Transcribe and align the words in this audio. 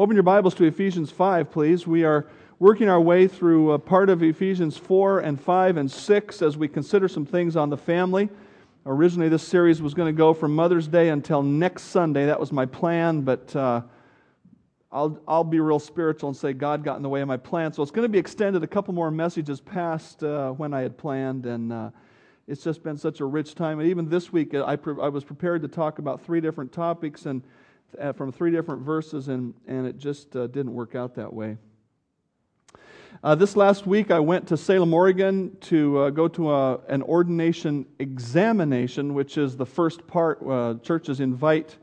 Open 0.00 0.14
your 0.14 0.22
Bibles 0.22 0.54
to 0.54 0.64
Ephesians 0.64 1.10
5, 1.10 1.50
please. 1.50 1.84
We 1.84 2.04
are 2.04 2.24
working 2.60 2.88
our 2.88 3.00
way 3.00 3.26
through 3.26 3.72
a 3.72 3.80
part 3.80 4.08
of 4.08 4.22
Ephesians 4.22 4.76
4 4.76 5.18
and 5.18 5.40
5 5.40 5.76
and 5.76 5.90
6 5.90 6.40
as 6.40 6.56
we 6.56 6.68
consider 6.68 7.08
some 7.08 7.26
things 7.26 7.56
on 7.56 7.68
the 7.68 7.76
family. 7.76 8.28
Originally, 8.86 9.28
this 9.28 9.42
series 9.42 9.82
was 9.82 9.94
going 9.94 10.06
to 10.06 10.16
go 10.16 10.32
from 10.32 10.54
Mother's 10.54 10.86
Day 10.86 11.08
until 11.08 11.42
next 11.42 11.86
Sunday. 11.86 12.26
That 12.26 12.38
was 12.38 12.52
my 12.52 12.64
plan, 12.64 13.22
but 13.22 13.56
uh, 13.56 13.80
I'll, 14.92 15.20
I'll 15.26 15.42
be 15.42 15.58
real 15.58 15.80
spiritual 15.80 16.28
and 16.28 16.36
say 16.36 16.52
God 16.52 16.84
got 16.84 16.96
in 16.96 17.02
the 17.02 17.08
way 17.08 17.20
of 17.20 17.26
my 17.26 17.36
plan. 17.36 17.72
So 17.72 17.82
it's 17.82 17.90
going 17.90 18.04
to 18.04 18.08
be 18.08 18.18
extended 18.18 18.62
a 18.62 18.68
couple 18.68 18.94
more 18.94 19.10
messages 19.10 19.60
past 19.60 20.22
uh, 20.22 20.52
when 20.52 20.72
I 20.74 20.82
had 20.82 20.96
planned, 20.96 21.44
and 21.44 21.72
uh, 21.72 21.90
it's 22.46 22.62
just 22.62 22.84
been 22.84 22.98
such 22.98 23.18
a 23.18 23.24
rich 23.24 23.56
time. 23.56 23.80
And 23.80 23.88
even 23.88 24.08
this 24.08 24.32
week, 24.32 24.54
I, 24.54 24.76
pre- 24.76 25.02
I 25.02 25.08
was 25.08 25.24
prepared 25.24 25.62
to 25.62 25.68
talk 25.68 25.98
about 25.98 26.20
three 26.24 26.40
different 26.40 26.70
topics, 26.70 27.26
and 27.26 27.42
uh, 27.98 28.12
from 28.12 28.32
three 28.32 28.50
different 28.50 28.82
verses, 28.82 29.28
and, 29.28 29.54
and 29.66 29.86
it 29.86 29.98
just 29.98 30.34
uh, 30.36 30.46
didn't 30.46 30.72
work 30.72 30.94
out 30.94 31.14
that 31.14 31.32
way. 31.32 31.56
Uh, 33.24 33.34
this 33.34 33.56
last 33.56 33.86
week, 33.86 34.10
I 34.10 34.20
went 34.20 34.46
to 34.48 34.56
Salem, 34.56 34.94
Oregon 34.94 35.56
to 35.62 35.98
uh, 35.98 36.10
go 36.10 36.28
to 36.28 36.52
a, 36.52 36.78
an 36.88 37.02
ordination 37.02 37.86
examination, 37.98 39.14
which 39.14 39.38
is 39.38 39.56
the 39.56 39.66
first 39.66 40.06
part. 40.06 40.40
Uh, 40.46 40.74
churches 40.82 41.20
invite 41.20 41.78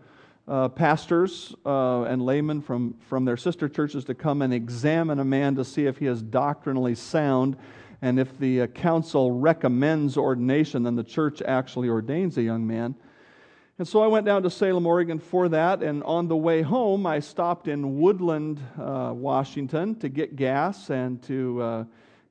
pastors 0.76 1.56
and 1.66 2.22
laymen 2.22 2.62
from, 2.62 2.94
from 3.10 3.26
their 3.26 3.36
sister 3.36 3.68
churches 3.68 4.06
to 4.06 4.14
come 4.14 4.44
and 4.44 4.54
examine 4.54 5.20
a 5.20 5.26
man 5.26 5.56
to 5.56 5.66
see 5.66 5.88
if 5.88 5.98
he 5.98 6.06
is 6.06 6.22
doctrinally 6.22 6.94
sound. 6.94 7.58
And 8.04 8.20
if 8.20 8.38
the 8.38 8.68
council 8.68 9.32
recommends 9.32 10.18
ordination, 10.18 10.84
then 10.84 10.96
the 10.96 11.04
church 11.04 11.42
actually 11.42 11.90
ordains 11.90 12.38
a 12.38 12.44
young 12.44 12.66
man. 12.68 12.96
And 13.78 13.86
so 13.86 14.02
I 14.02 14.08
went 14.08 14.26
down 14.26 14.42
to 14.44 14.50
Salem, 14.50 14.86
Oregon 14.88 15.20
for 15.20 15.50
that. 15.50 15.84
And 15.84 16.02
on 16.04 16.30
the 16.30 16.36
way 16.36 16.62
home, 16.62 17.06
I 17.06 17.20
stopped 17.20 17.68
in 17.68 18.00
Woodland, 18.00 18.62
uh, 18.80 19.12
Washington 19.14 19.96
to 19.96 20.08
get 20.08 20.38
gas 20.38 20.90
and 20.90 21.22
to 21.24 21.62
uh, 21.62 21.84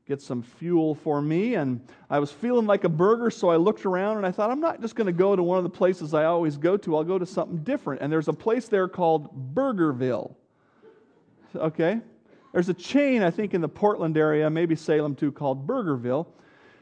get 0.06 0.22
some 0.22 0.42
fuel 0.42 0.94
for 0.94 1.20
me. 1.20 1.54
And 1.56 1.86
I 2.08 2.18
was 2.18 2.32
feeling 2.32 2.66
like 2.66 2.84
a 2.84 2.88
burger, 2.88 3.30
so 3.30 3.50
I 3.50 3.56
looked 3.56 3.84
around 3.84 4.16
and 4.16 4.26
I 4.26 4.32
thought, 4.32 4.50
I'm 4.50 4.60
not 4.60 4.80
just 4.80 4.94
going 4.94 5.06
to 5.06 5.12
go 5.12 5.36
to 5.36 5.42
one 5.42 5.58
of 5.58 5.64
the 5.64 5.70
places 5.70 6.14
I 6.14 6.24
always 6.24 6.56
go 6.56 6.78
to, 6.78 6.96
I'll 6.96 7.04
go 7.04 7.18
to 7.18 7.26
something 7.26 7.58
different. 7.58 8.00
And 8.00 8.10
there's 8.10 8.28
a 8.28 8.32
place 8.32 8.68
there 8.68 8.88
called 8.88 9.54
Burgerville. 9.54 10.34
Okay? 11.54 12.00
There's 12.52 12.70
a 12.70 12.74
chain, 12.74 13.22
I 13.22 13.30
think, 13.30 13.52
in 13.52 13.60
the 13.60 13.68
Portland 13.68 14.16
area, 14.16 14.48
maybe 14.48 14.76
Salem 14.76 15.14
too, 15.14 15.30
called 15.30 15.66
Burgerville. 15.66 16.26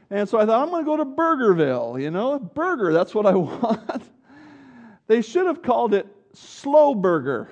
And 0.08 0.28
so 0.28 0.38
I 0.38 0.46
thought, 0.46 0.62
I'm 0.62 0.70
going 0.70 0.84
to 0.84 0.86
go 0.88 0.96
to 0.98 1.04
Burgerville, 1.04 2.00
you 2.00 2.12
know, 2.12 2.38
burger, 2.38 2.92
that's 2.92 3.12
what 3.12 3.26
I 3.26 3.34
want. 3.34 4.04
They 5.12 5.20
should 5.20 5.44
have 5.44 5.60
called 5.60 5.92
it 5.92 6.06
Slow 6.32 6.94
Burger. 6.94 7.50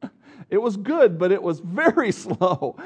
It 0.48 0.56
was 0.56 0.78
good, 0.78 1.18
but 1.18 1.30
it 1.32 1.42
was 1.42 1.60
very 1.60 2.10
slow. 2.24 2.76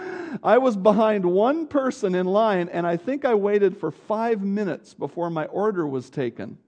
I 0.42 0.59
was 0.59 0.77
behind 0.77 1.25
one 1.25 1.69
person 1.69 2.17
in 2.17 2.27
line, 2.27 2.69
and 2.69 2.84
I 2.84 2.97
think 2.97 3.25
I 3.25 3.34
waited 3.34 3.77
for 3.77 3.92
five 3.92 4.42
minutes 4.42 4.92
before 4.92 5.31
my 5.31 5.45
order 5.47 5.86
was 5.86 6.11
taken. 6.11 6.59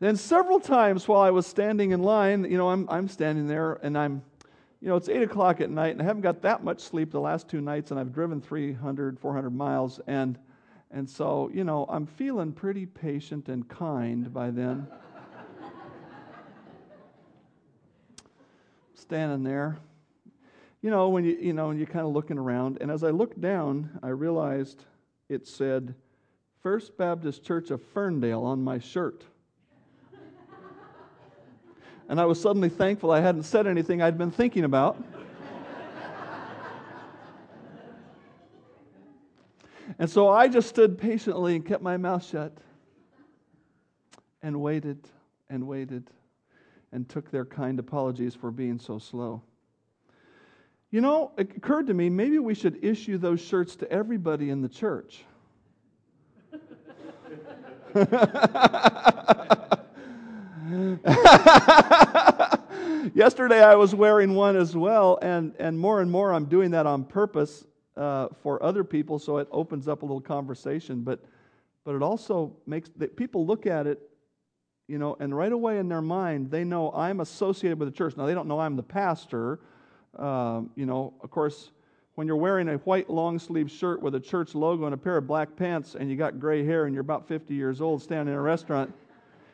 Then, 0.00 0.16
several 0.16 0.58
times 0.58 1.06
while 1.06 1.20
I 1.20 1.30
was 1.30 1.46
standing 1.46 1.92
in 1.92 2.02
line, 2.02 2.44
you 2.44 2.58
know, 2.58 2.68
I'm, 2.68 2.88
I'm 2.90 3.06
standing 3.06 3.46
there 3.46 3.74
and 3.84 3.96
I'm, 3.96 4.22
you 4.80 4.88
know, 4.88 4.96
it's 4.96 5.08
8 5.08 5.22
o'clock 5.22 5.60
at 5.60 5.70
night, 5.70 5.92
and 5.92 6.02
I 6.02 6.04
haven't 6.04 6.22
got 6.22 6.42
that 6.42 6.64
much 6.64 6.80
sleep 6.80 7.12
the 7.12 7.20
last 7.20 7.48
two 7.48 7.60
nights, 7.60 7.92
and 7.92 8.00
I've 8.00 8.12
driven 8.12 8.40
300, 8.40 9.20
400 9.20 9.50
miles, 9.50 10.00
and 10.08 10.36
and 10.92 11.08
so, 11.08 11.50
you 11.54 11.64
know, 11.64 11.86
I'm 11.88 12.06
feeling 12.06 12.52
pretty 12.52 12.84
patient 12.84 13.48
and 13.48 13.66
kind 13.66 14.32
by 14.32 14.50
then. 14.50 14.86
Standing 18.94 19.42
there. 19.42 19.78
You 20.82 20.90
know, 20.90 21.08
when 21.08 21.24
you 21.24 21.36
you 21.40 21.52
know, 21.54 21.70
and 21.70 21.78
you're 21.78 21.86
kind 21.86 22.04
of 22.04 22.12
looking 22.12 22.38
around, 22.38 22.78
and 22.80 22.90
as 22.90 23.04
I 23.04 23.10
looked 23.10 23.40
down, 23.40 23.98
I 24.02 24.08
realized 24.08 24.84
it 25.28 25.46
said 25.46 25.94
First 26.62 26.96
Baptist 26.98 27.42
Church 27.42 27.70
of 27.70 27.82
Ferndale 27.82 28.44
on 28.44 28.62
my 28.62 28.78
shirt. 28.78 29.24
and 32.08 32.20
I 32.20 32.26
was 32.26 32.40
suddenly 32.40 32.68
thankful 32.68 33.10
I 33.10 33.20
hadn't 33.20 33.44
said 33.44 33.66
anything 33.66 34.02
I'd 34.02 34.18
been 34.18 34.30
thinking 34.30 34.64
about. 34.64 35.02
And 39.98 40.08
so 40.08 40.28
I 40.28 40.48
just 40.48 40.68
stood 40.68 40.98
patiently 40.98 41.56
and 41.56 41.64
kept 41.64 41.82
my 41.82 41.96
mouth 41.96 42.24
shut 42.24 42.52
and 44.42 44.60
waited 44.60 45.08
and 45.48 45.66
waited 45.66 46.10
and 46.92 47.08
took 47.08 47.30
their 47.30 47.44
kind 47.44 47.78
apologies 47.78 48.34
for 48.34 48.50
being 48.50 48.78
so 48.78 48.98
slow. 48.98 49.42
You 50.90 51.00
know, 51.00 51.32
it 51.38 51.56
occurred 51.56 51.86
to 51.86 51.94
me 51.94 52.10
maybe 52.10 52.38
we 52.38 52.54
should 52.54 52.84
issue 52.84 53.18
those 53.18 53.40
shirts 53.40 53.76
to 53.76 53.90
everybody 53.90 54.50
in 54.50 54.60
the 54.60 54.68
church. 54.68 55.24
Yesterday 63.14 63.62
I 63.62 63.74
was 63.74 63.94
wearing 63.94 64.34
one 64.34 64.56
as 64.56 64.76
well, 64.76 65.18
and, 65.20 65.54
and 65.58 65.78
more 65.78 66.00
and 66.00 66.10
more 66.10 66.32
I'm 66.32 66.46
doing 66.46 66.70
that 66.72 66.86
on 66.86 67.04
purpose 67.04 67.66
uh, 67.96 68.28
for 68.42 68.62
other 68.62 68.84
people, 68.84 69.18
so 69.18 69.38
it 69.38 69.48
opens 69.50 69.88
up 69.88 70.02
a 70.02 70.04
little 70.04 70.20
conversation. 70.20 71.02
But, 71.02 71.24
but 71.84 71.94
it 71.94 72.02
also 72.02 72.56
makes 72.66 72.90
that 72.96 73.16
people 73.16 73.46
look 73.46 73.66
at 73.66 73.86
it, 73.86 74.00
you 74.88 74.98
know, 74.98 75.16
and 75.20 75.36
right 75.36 75.52
away 75.52 75.78
in 75.78 75.88
their 75.88 76.02
mind, 76.02 76.50
they 76.50 76.64
know 76.64 76.90
I'm 76.92 77.20
associated 77.20 77.78
with 77.78 77.88
the 77.88 77.96
church. 77.96 78.16
Now, 78.16 78.26
they 78.26 78.34
don't 78.34 78.48
know 78.48 78.60
I'm 78.60 78.76
the 78.76 78.82
pastor. 78.82 79.60
Um, 80.16 80.70
you 80.74 80.86
know, 80.86 81.14
of 81.22 81.30
course, 81.30 81.70
when 82.14 82.26
you're 82.26 82.36
wearing 82.36 82.68
a 82.68 82.76
white 82.78 83.08
long 83.08 83.38
sleeve 83.38 83.70
shirt 83.70 84.02
with 84.02 84.14
a 84.14 84.20
church 84.20 84.54
logo 84.54 84.84
and 84.84 84.94
a 84.94 84.98
pair 84.98 85.16
of 85.16 85.26
black 85.26 85.56
pants 85.56 85.96
and 85.98 86.10
you 86.10 86.16
got 86.16 86.38
gray 86.38 86.64
hair 86.64 86.84
and 86.84 86.94
you're 86.94 87.00
about 87.00 87.26
50 87.26 87.54
years 87.54 87.80
old 87.80 88.02
standing 88.02 88.34
in 88.34 88.38
a 88.38 88.42
restaurant, 88.42 88.92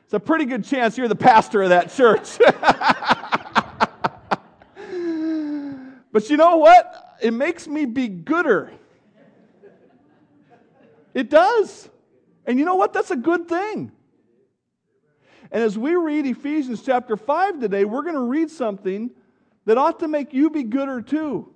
it's 0.05 0.15
a 0.15 0.21
pretty 0.21 0.45
good 0.45 0.65
chance 0.65 0.99
you're 0.99 1.07
the 1.07 1.15
pastor 1.15 1.63
of 1.63 1.69
that 1.69 1.93
church. 1.93 2.39
but 6.13 6.31
you 6.31 6.37
know 6.37 6.57
what? 6.57 7.08
It 7.21 7.33
makes 7.33 7.67
me 7.67 7.85
be 7.85 8.09
gooder. 8.09 8.71
It 11.15 11.31
does. 11.31 11.89
And 12.47 12.59
you 12.59 12.65
know 12.65 12.77
what? 12.77 12.93
That's 12.93 13.11
a 13.11 13.17
good 13.17 13.49
thing. 13.49 13.93
And 15.51 15.63
as 15.63 15.79
we 15.79 15.95
read 15.97 16.27
Ephesians 16.27 16.83
chapter 16.83 17.17
5 17.17 17.61
today, 17.61 17.85
we're 17.85 18.03
going 18.03 18.15
to 18.15 18.21
read 18.21 18.51
something 18.51 19.11
that 19.65 19.79
ought 19.79 20.01
to 20.01 20.09
make 20.09 20.33
you 20.33 20.51
be 20.51 20.63
gooder 20.63 21.01
too. 21.01 21.53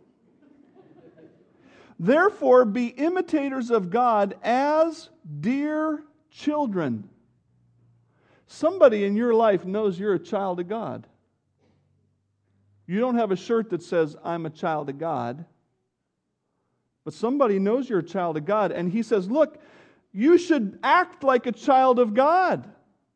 Therefore, 1.99 2.65
be 2.65 2.87
imitators 2.87 3.71
of 3.71 3.91
God 3.91 4.35
as 4.43 5.11
dear 5.41 6.03
children. 6.31 7.09
Somebody 8.47 9.05
in 9.05 9.17
your 9.17 9.35
life 9.35 9.65
knows 9.65 9.99
you're 9.99 10.15
a 10.15 10.19
child 10.19 10.61
of 10.61 10.69
God. 10.69 11.07
You 12.87 12.99
don't 12.99 13.17
have 13.17 13.31
a 13.31 13.37
shirt 13.37 13.71
that 13.71 13.83
says, 13.83 14.17
I'm 14.25 14.45
a 14.47 14.51
child 14.51 14.89
of 14.89 14.99
God. 14.99 15.45
But 17.05 17.15
somebody 17.15 17.59
knows 17.59 17.89
you're 17.89 17.99
a 18.01 18.05
child 18.05 18.37
of 18.37 18.45
God, 18.45 18.73
and 18.73 18.91
he 18.91 19.03
says, 19.03 19.31
Look, 19.31 19.59
you 20.13 20.39
should 20.39 20.79
act 20.83 21.25
like 21.25 21.47
a 21.47 21.53
child 21.53 21.99
of 21.99 22.15
God. 22.15 22.69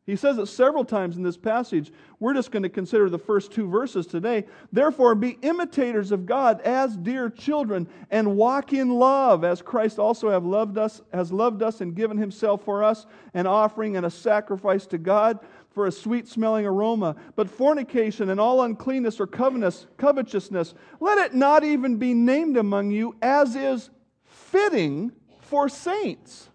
He 0.07 0.15
says 0.15 0.37
it 0.37 0.45
several 0.45 0.85
times 0.85 1.17
in 1.17 1.23
this 1.23 1.35
passage. 1.35 1.91
We're 2.21 2.33
just 2.33 2.49
going 2.49 2.63
to 2.63 2.69
consider 2.69 3.09
the 3.09 3.19
first 3.19 3.51
two 3.51 3.67
verses 3.67 4.07
today. 4.07 4.45
Therefore, 4.71 5.15
be 5.15 5.37
imitators 5.41 6.13
of 6.13 6.25
God 6.25 6.61
as 6.61 6.95
dear 6.95 7.29
children, 7.29 7.89
and 8.09 8.37
walk 8.37 8.71
in 8.71 8.89
love, 8.89 9.43
as 9.43 9.61
Christ 9.61 9.99
also 9.99 10.29
have 10.29 10.45
loved 10.45 10.77
us, 10.77 11.01
has 11.13 11.33
loved 11.33 11.61
us 11.61 11.81
and 11.81 11.93
given 11.93 12.17
himself 12.17 12.63
for 12.63 12.85
us, 12.85 13.05
an 13.33 13.47
offering 13.47 13.97
and 13.97 14.05
a 14.05 14.09
sacrifice 14.09 14.87
to 14.87 14.97
God 14.97 15.39
for 15.77 15.85
a 15.85 15.91
sweet 15.91 16.27
smelling 16.27 16.65
aroma. 16.65 17.15
But 17.35 17.51
fornication 17.51 18.31
and 18.31 18.39
all 18.39 18.63
uncleanness 18.63 19.19
or 19.19 19.27
covetousness, 19.27 20.73
let 20.99 21.19
it 21.19 21.35
not 21.35 21.63
even 21.63 21.97
be 21.97 22.15
named 22.15 22.57
among 22.57 22.89
you 22.89 23.15
as 23.21 23.55
is 23.55 23.91
fitting 24.23 25.11
for 25.41 25.69
saints. 25.69 26.49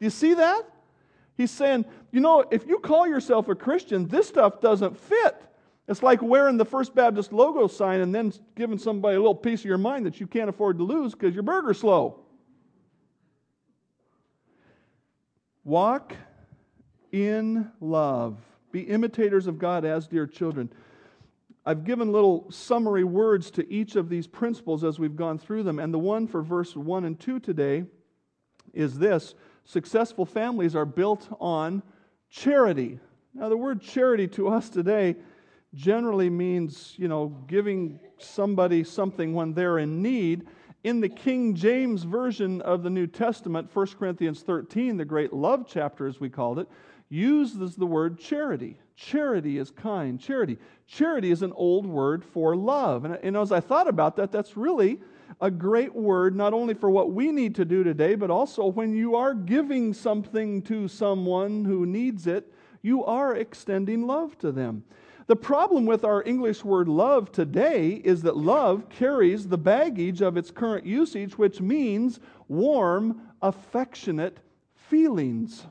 Do 0.00 0.06
you 0.06 0.10
see 0.10 0.34
that? 0.34 0.62
He's 1.36 1.52
saying, 1.52 1.84
you 2.10 2.18
know, 2.18 2.44
if 2.50 2.66
you 2.66 2.80
call 2.80 3.06
yourself 3.06 3.48
a 3.48 3.54
Christian, 3.54 4.08
this 4.08 4.26
stuff 4.26 4.60
doesn't 4.60 4.98
fit. 4.98 5.40
It's 5.86 6.02
like 6.02 6.20
wearing 6.20 6.56
the 6.56 6.64
First 6.64 6.96
Baptist 6.96 7.32
logo 7.32 7.68
sign 7.68 8.00
and 8.00 8.12
then 8.12 8.32
giving 8.56 8.78
somebody 8.78 9.14
a 9.14 9.20
little 9.20 9.36
piece 9.36 9.60
of 9.60 9.66
your 9.66 9.78
mind 9.78 10.04
that 10.06 10.18
you 10.18 10.26
can't 10.26 10.48
afford 10.50 10.78
to 10.78 10.84
lose 10.84 11.12
because 11.12 11.32
your 11.32 11.44
burger's 11.44 11.78
slow. 11.78 12.24
Walk 15.62 16.16
in 17.12 17.70
love. 17.80 18.36
Be 18.74 18.80
imitators 18.80 19.46
of 19.46 19.60
God 19.60 19.84
as 19.84 20.08
dear 20.08 20.26
children. 20.26 20.68
I've 21.64 21.84
given 21.84 22.10
little 22.10 22.50
summary 22.50 23.04
words 23.04 23.52
to 23.52 23.72
each 23.72 23.94
of 23.94 24.08
these 24.08 24.26
principles 24.26 24.82
as 24.82 24.98
we've 24.98 25.14
gone 25.14 25.38
through 25.38 25.62
them. 25.62 25.78
And 25.78 25.94
the 25.94 25.98
one 26.00 26.26
for 26.26 26.42
verse 26.42 26.74
1 26.74 27.04
and 27.04 27.20
2 27.20 27.38
today 27.38 27.84
is 28.72 28.98
this 28.98 29.36
successful 29.64 30.26
families 30.26 30.74
are 30.74 30.84
built 30.84 31.28
on 31.38 31.84
charity. 32.30 32.98
Now, 33.32 33.48
the 33.48 33.56
word 33.56 33.80
charity 33.80 34.26
to 34.26 34.48
us 34.48 34.68
today 34.68 35.14
generally 35.72 36.28
means, 36.28 36.94
you 36.96 37.06
know, 37.06 37.28
giving 37.46 38.00
somebody 38.18 38.82
something 38.82 39.34
when 39.34 39.54
they're 39.54 39.78
in 39.78 40.02
need. 40.02 40.48
In 40.82 41.00
the 41.00 41.08
King 41.08 41.54
James 41.54 42.02
Version 42.02 42.60
of 42.62 42.82
the 42.82 42.90
New 42.90 43.06
Testament, 43.06 43.70
1 43.72 43.86
Corinthians 44.00 44.42
13, 44.42 44.96
the 44.96 45.04
great 45.04 45.32
love 45.32 45.64
chapter, 45.68 46.08
as 46.08 46.18
we 46.18 46.28
called 46.28 46.58
it, 46.58 46.68
uses 47.14 47.76
the 47.76 47.86
word 47.86 48.18
charity. 48.18 48.76
Charity 48.96 49.58
is 49.58 49.70
kind. 49.70 50.20
Charity. 50.20 50.58
Charity 50.86 51.30
is 51.30 51.42
an 51.42 51.52
old 51.54 51.86
word 51.86 52.24
for 52.24 52.56
love. 52.56 53.04
And, 53.04 53.14
and 53.22 53.36
as 53.36 53.52
I 53.52 53.60
thought 53.60 53.88
about 53.88 54.16
that, 54.16 54.32
that's 54.32 54.56
really 54.56 55.00
a 55.40 55.50
great 55.50 55.94
word, 55.94 56.36
not 56.36 56.52
only 56.52 56.74
for 56.74 56.90
what 56.90 57.12
we 57.12 57.30
need 57.30 57.54
to 57.54 57.64
do 57.64 57.84
today, 57.84 58.14
but 58.14 58.30
also 58.30 58.66
when 58.66 58.94
you 58.94 59.14
are 59.14 59.32
giving 59.34 59.94
something 59.94 60.60
to 60.62 60.88
someone 60.88 61.64
who 61.64 61.86
needs 61.86 62.26
it, 62.26 62.52
you 62.82 63.04
are 63.04 63.36
extending 63.36 64.06
love 64.06 64.36
to 64.38 64.52
them. 64.52 64.84
The 65.26 65.36
problem 65.36 65.86
with 65.86 66.04
our 66.04 66.22
English 66.24 66.64
word 66.64 66.88
love 66.88 67.32
today 67.32 67.92
is 68.04 68.22
that 68.22 68.36
love 68.36 68.88
carries 68.90 69.48
the 69.48 69.56
baggage 69.56 70.20
of 70.20 70.36
its 70.36 70.50
current 70.50 70.84
usage, 70.84 71.38
which 71.38 71.60
means 71.60 72.20
warm, 72.48 73.22
affectionate 73.40 74.40
feelings. 74.74 75.66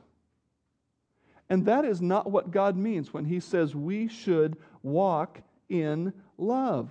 And 1.53 1.65
that 1.67 1.85
is 1.85 2.01
not 2.01 2.31
what 2.31 2.49
God 2.49 2.75
means 2.75 3.13
when 3.13 3.25
He 3.25 3.39
says 3.39 3.75
we 3.75 4.07
should 4.07 4.57
walk 4.81 5.39
in 5.69 6.11
love. 6.35 6.89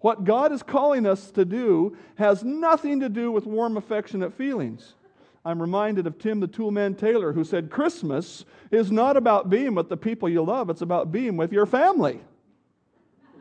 What 0.00 0.24
God 0.24 0.52
is 0.52 0.62
calling 0.62 1.06
us 1.06 1.30
to 1.30 1.46
do 1.46 1.96
has 2.16 2.44
nothing 2.44 3.00
to 3.00 3.08
do 3.08 3.32
with 3.32 3.46
warm, 3.46 3.78
affectionate 3.78 4.34
feelings. 4.34 4.92
I'm 5.42 5.58
reminded 5.58 6.06
of 6.06 6.18
Tim 6.18 6.40
the 6.40 6.48
Toolman 6.48 6.98
Taylor, 6.98 7.32
who 7.32 7.44
said, 7.44 7.70
Christmas 7.70 8.44
is 8.70 8.92
not 8.92 9.16
about 9.16 9.48
being 9.48 9.74
with 9.74 9.88
the 9.88 9.96
people 9.96 10.28
you 10.28 10.42
love, 10.42 10.68
it's 10.68 10.82
about 10.82 11.10
being 11.10 11.38
with 11.38 11.50
your 11.50 11.64
family. 11.64 12.20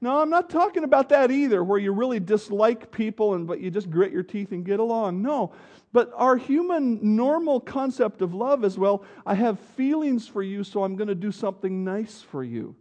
no, 0.00 0.20
I'm 0.20 0.30
not 0.30 0.48
talking 0.48 0.84
about 0.84 1.08
that 1.08 1.32
either, 1.32 1.64
where 1.64 1.80
you 1.80 1.90
really 1.90 2.20
dislike 2.20 2.92
people 2.92 3.34
and 3.34 3.48
but 3.48 3.60
you 3.60 3.72
just 3.72 3.90
grit 3.90 4.12
your 4.12 4.22
teeth 4.22 4.52
and 4.52 4.64
get 4.64 4.78
along. 4.78 5.22
No. 5.22 5.52
But 5.92 6.12
our 6.14 6.36
human 6.36 7.16
normal 7.16 7.60
concept 7.60 8.20
of 8.20 8.34
love 8.34 8.64
is 8.64 8.78
well, 8.78 9.04
I 9.24 9.34
have 9.34 9.58
feelings 9.58 10.28
for 10.28 10.42
you, 10.42 10.62
so 10.64 10.84
I'm 10.84 10.96
going 10.96 11.08
to 11.08 11.14
do 11.14 11.32
something 11.32 11.84
nice 11.84 12.20
for 12.20 12.44
you. 12.44 12.74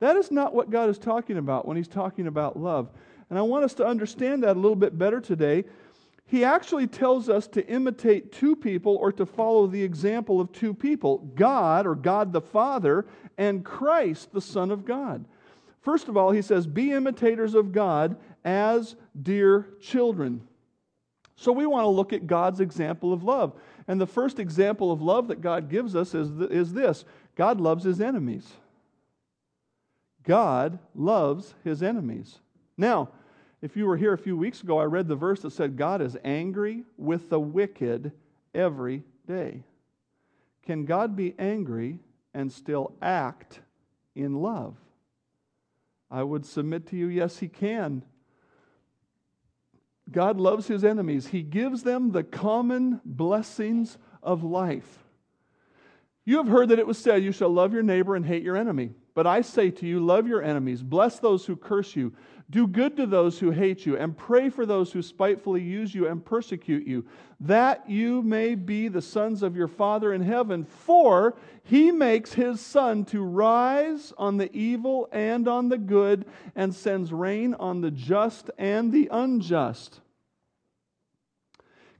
That 0.00 0.16
is 0.16 0.30
not 0.30 0.54
what 0.54 0.70
God 0.70 0.88
is 0.90 0.98
talking 0.98 1.38
about 1.38 1.66
when 1.66 1.76
He's 1.76 1.88
talking 1.88 2.26
about 2.26 2.58
love. 2.58 2.90
And 3.28 3.38
I 3.38 3.42
want 3.42 3.64
us 3.64 3.74
to 3.74 3.86
understand 3.86 4.42
that 4.42 4.56
a 4.56 4.60
little 4.60 4.76
bit 4.76 4.98
better 4.98 5.20
today. 5.20 5.64
He 6.26 6.44
actually 6.44 6.86
tells 6.86 7.28
us 7.28 7.48
to 7.48 7.66
imitate 7.66 8.32
two 8.32 8.54
people 8.54 8.96
or 8.96 9.10
to 9.12 9.26
follow 9.26 9.66
the 9.66 9.82
example 9.82 10.40
of 10.40 10.52
two 10.52 10.74
people 10.74 11.18
God, 11.34 11.86
or 11.86 11.94
God 11.94 12.32
the 12.32 12.40
Father, 12.40 13.06
and 13.36 13.64
Christ, 13.64 14.32
the 14.32 14.40
Son 14.40 14.70
of 14.70 14.84
God. 14.84 15.24
First 15.80 16.08
of 16.08 16.16
all, 16.16 16.30
he 16.30 16.42
says, 16.42 16.66
Be 16.66 16.92
imitators 16.92 17.54
of 17.54 17.72
God 17.72 18.16
as 18.44 18.96
dear 19.20 19.70
children. 19.80 20.42
So 21.40 21.52
we 21.52 21.64
want 21.64 21.84
to 21.84 21.88
look 21.88 22.12
at 22.12 22.26
God's 22.26 22.60
example 22.60 23.14
of 23.14 23.24
love. 23.24 23.54
And 23.88 23.98
the 23.98 24.06
first 24.06 24.38
example 24.38 24.92
of 24.92 25.00
love 25.00 25.28
that 25.28 25.40
God 25.40 25.70
gives 25.70 25.96
us 25.96 26.14
is, 26.14 26.28
is 26.50 26.74
this 26.74 27.06
God 27.34 27.62
loves 27.62 27.82
his 27.82 27.98
enemies. 27.98 28.46
God 30.22 30.78
loves 30.94 31.54
his 31.64 31.82
enemies. 31.82 32.40
Now, 32.76 33.08
if 33.62 33.74
you 33.74 33.86
were 33.86 33.96
here 33.96 34.12
a 34.12 34.18
few 34.18 34.36
weeks 34.36 34.62
ago, 34.62 34.78
I 34.78 34.84
read 34.84 35.08
the 35.08 35.16
verse 35.16 35.40
that 35.40 35.52
said, 35.52 35.78
God 35.78 36.02
is 36.02 36.14
angry 36.22 36.84
with 36.98 37.30
the 37.30 37.40
wicked 37.40 38.12
every 38.54 39.02
day. 39.26 39.62
Can 40.66 40.84
God 40.84 41.16
be 41.16 41.34
angry 41.38 42.00
and 42.34 42.52
still 42.52 42.92
act 43.00 43.60
in 44.14 44.42
love? 44.42 44.76
I 46.10 46.22
would 46.22 46.44
submit 46.44 46.86
to 46.88 46.96
you, 46.96 47.06
yes, 47.06 47.38
He 47.38 47.48
can. 47.48 48.02
God 50.12 50.38
loves 50.38 50.66
His 50.66 50.84
enemies, 50.84 51.28
He 51.28 51.42
gives 51.42 51.82
them 51.82 52.12
the 52.12 52.24
common 52.24 53.00
blessings 53.04 53.98
of 54.22 54.42
life. 54.42 55.04
You 56.24 56.36
have 56.38 56.48
heard 56.48 56.68
that 56.68 56.78
it 56.78 56.86
was 56.86 56.98
said, 56.98 57.22
You 57.22 57.32
shall 57.32 57.50
love 57.50 57.72
your 57.72 57.82
neighbor 57.82 58.14
and 58.14 58.24
hate 58.24 58.42
your 58.42 58.56
enemy. 58.56 58.90
But 59.14 59.26
I 59.26 59.40
say 59.40 59.70
to 59.70 59.86
you, 59.86 60.00
love 60.00 60.28
your 60.28 60.42
enemies, 60.42 60.82
bless 60.82 61.18
those 61.18 61.44
who 61.44 61.56
curse 61.56 61.96
you, 61.96 62.12
do 62.48 62.66
good 62.66 62.96
to 62.96 63.06
those 63.06 63.38
who 63.38 63.50
hate 63.50 63.86
you, 63.86 63.96
and 63.96 64.16
pray 64.16 64.50
for 64.50 64.66
those 64.66 64.92
who 64.92 65.02
spitefully 65.02 65.62
use 65.62 65.94
you 65.94 66.08
and 66.08 66.24
persecute 66.24 66.86
you, 66.86 67.06
that 67.40 67.88
you 67.88 68.22
may 68.22 68.54
be 68.54 68.88
the 68.88 69.02
sons 69.02 69.42
of 69.42 69.56
your 69.56 69.68
Father 69.68 70.12
in 70.12 70.22
heaven. 70.22 70.64
For 70.64 71.36
he 71.62 71.92
makes 71.92 72.32
his 72.32 72.60
sun 72.60 73.04
to 73.06 73.22
rise 73.22 74.12
on 74.18 74.36
the 74.36 74.52
evil 74.56 75.08
and 75.12 75.46
on 75.46 75.68
the 75.68 75.78
good, 75.78 76.24
and 76.56 76.74
sends 76.74 77.12
rain 77.12 77.54
on 77.54 77.80
the 77.80 77.90
just 77.90 78.50
and 78.58 78.92
the 78.92 79.08
unjust. 79.12 80.00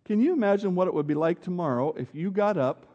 Can 0.04 0.20
you 0.20 0.32
imagine 0.32 0.74
what 0.74 0.88
it 0.88 0.94
would 0.94 1.06
be 1.06 1.14
like 1.14 1.40
tomorrow 1.40 1.92
if 1.96 2.12
you 2.12 2.32
got 2.32 2.56
up? 2.56 2.86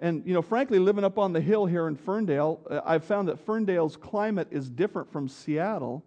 And, 0.00 0.26
you 0.26 0.32
know, 0.32 0.42
frankly, 0.42 0.78
living 0.78 1.04
up 1.04 1.18
on 1.18 1.32
the 1.32 1.40
hill 1.40 1.66
here 1.66 1.86
in 1.86 1.94
Ferndale, 1.94 2.60
uh, 2.70 2.80
I've 2.86 3.04
found 3.04 3.28
that 3.28 3.38
Ferndale's 3.38 3.96
climate 3.96 4.48
is 4.50 4.70
different 4.70 5.12
from 5.12 5.28
Seattle. 5.28 6.02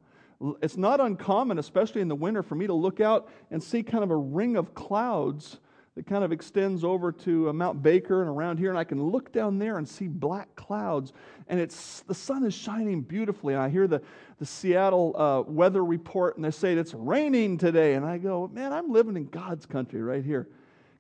It's 0.61 0.77
not 0.77 0.99
uncommon, 0.99 1.59
especially 1.59 2.01
in 2.01 2.07
the 2.07 2.15
winter, 2.15 2.41
for 2.41 2.55
me 2.55 2.65
to 2.67 2.73
look 2.73 2.99
out 2.99 3.29
and 3.51 3.61
see 3.61 3.83
kind 3.83 4.03
of 4.03 4.09
a 4.09 4.15
ring 4.15 4.57
of 4.57 4.73
clouds 4.73 5.59
that 5.95 6.07
kind 6.07 6.23
of 6.23 6.31
extends 6.31 6.83
over 6.83 7.11
to 7.11 7.49
uh, 7.49 7.53
Mount 7.53 7.83
Baker 7.83 8.21
and 8.21 8.29
around 8.29 8.57
here, 8.57 8.69
and 8.69 8.79
I 8.79 8.83
can 8.83 9.01
look 9.01 9.31
down 9.31 9.59
there 9.59 9.77
and 9.77 9.87
see 9.87 10.07
black 10.07 10.55
clouds, 10.55 11.13
and 11.47 11.59
it's 11.59 12.01
the 12.01 12.15
sun 12.15 12.43
is 12.45 12.53
shining 12.55 13.01
beautifully. 13.01 13.53
And 13.53 13.61
I 13.61 13.69
hear 13.69 13.87
the, 13.87 14.01
the 14.39 14.45
Seattle 14.45 15.15
uh, 15.15 15.41
weather 15.41 15.85
report, 15.85 16.35
and 16.35 16.43
they 16.43 16.49
say 16.49 16.73
it's 16.73 16.95
raining 16.95 17.59
today, 17.59 17.93
and 17.93 18.03
I 18.03 18.17
go, 18.17 18.49
man, 18.51 18.73
I'm 18.73 18.91
living 18.91 19.15
in 19.15 19.27
God's 19.27 19.67
country 19.67 20.01
right 20.01 20.25
here. 20.25 20.47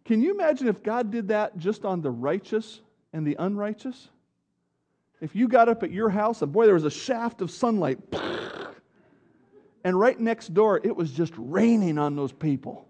Can 0.05 0.21
you 0.21 0.33
imagine 0.33 0.67
if 0.67 0.83
God 0.83 1.11
did 1.11 1.29
that 1.29 1.57
just 1.57 1.85
on 1.85 2.01
the 2.01 2.11
righteous 2.11 2.81
and 3.13 3.25
the 3.25 3.35
unrighteous? 3.39 4.09
If 5.21 5.35
you 5.35 5.47
got 5.47 5.69
up 5.69 5.83
at 5.83 5.91
your 5.91 6.09
house 6.09 6.41
and 6.41 6.51
boy, 6.51 6.65
there 6.65 6.73
was 6.73 6.83
a 6.83 6.91
shaft 6.91 7.41
of 7.41 7.49
sunlight 7.49 7.99
and 9.83 9.97
right 9.97 10.19
next 10.19 10.53
door, 10.53 10.81
it 10.83 10.95
was 10.95 11.11
just 11.11 11.33
raining 11.37 11.97
on 11.97 12.15
those 12.15 12.33
people. 12.33 12.87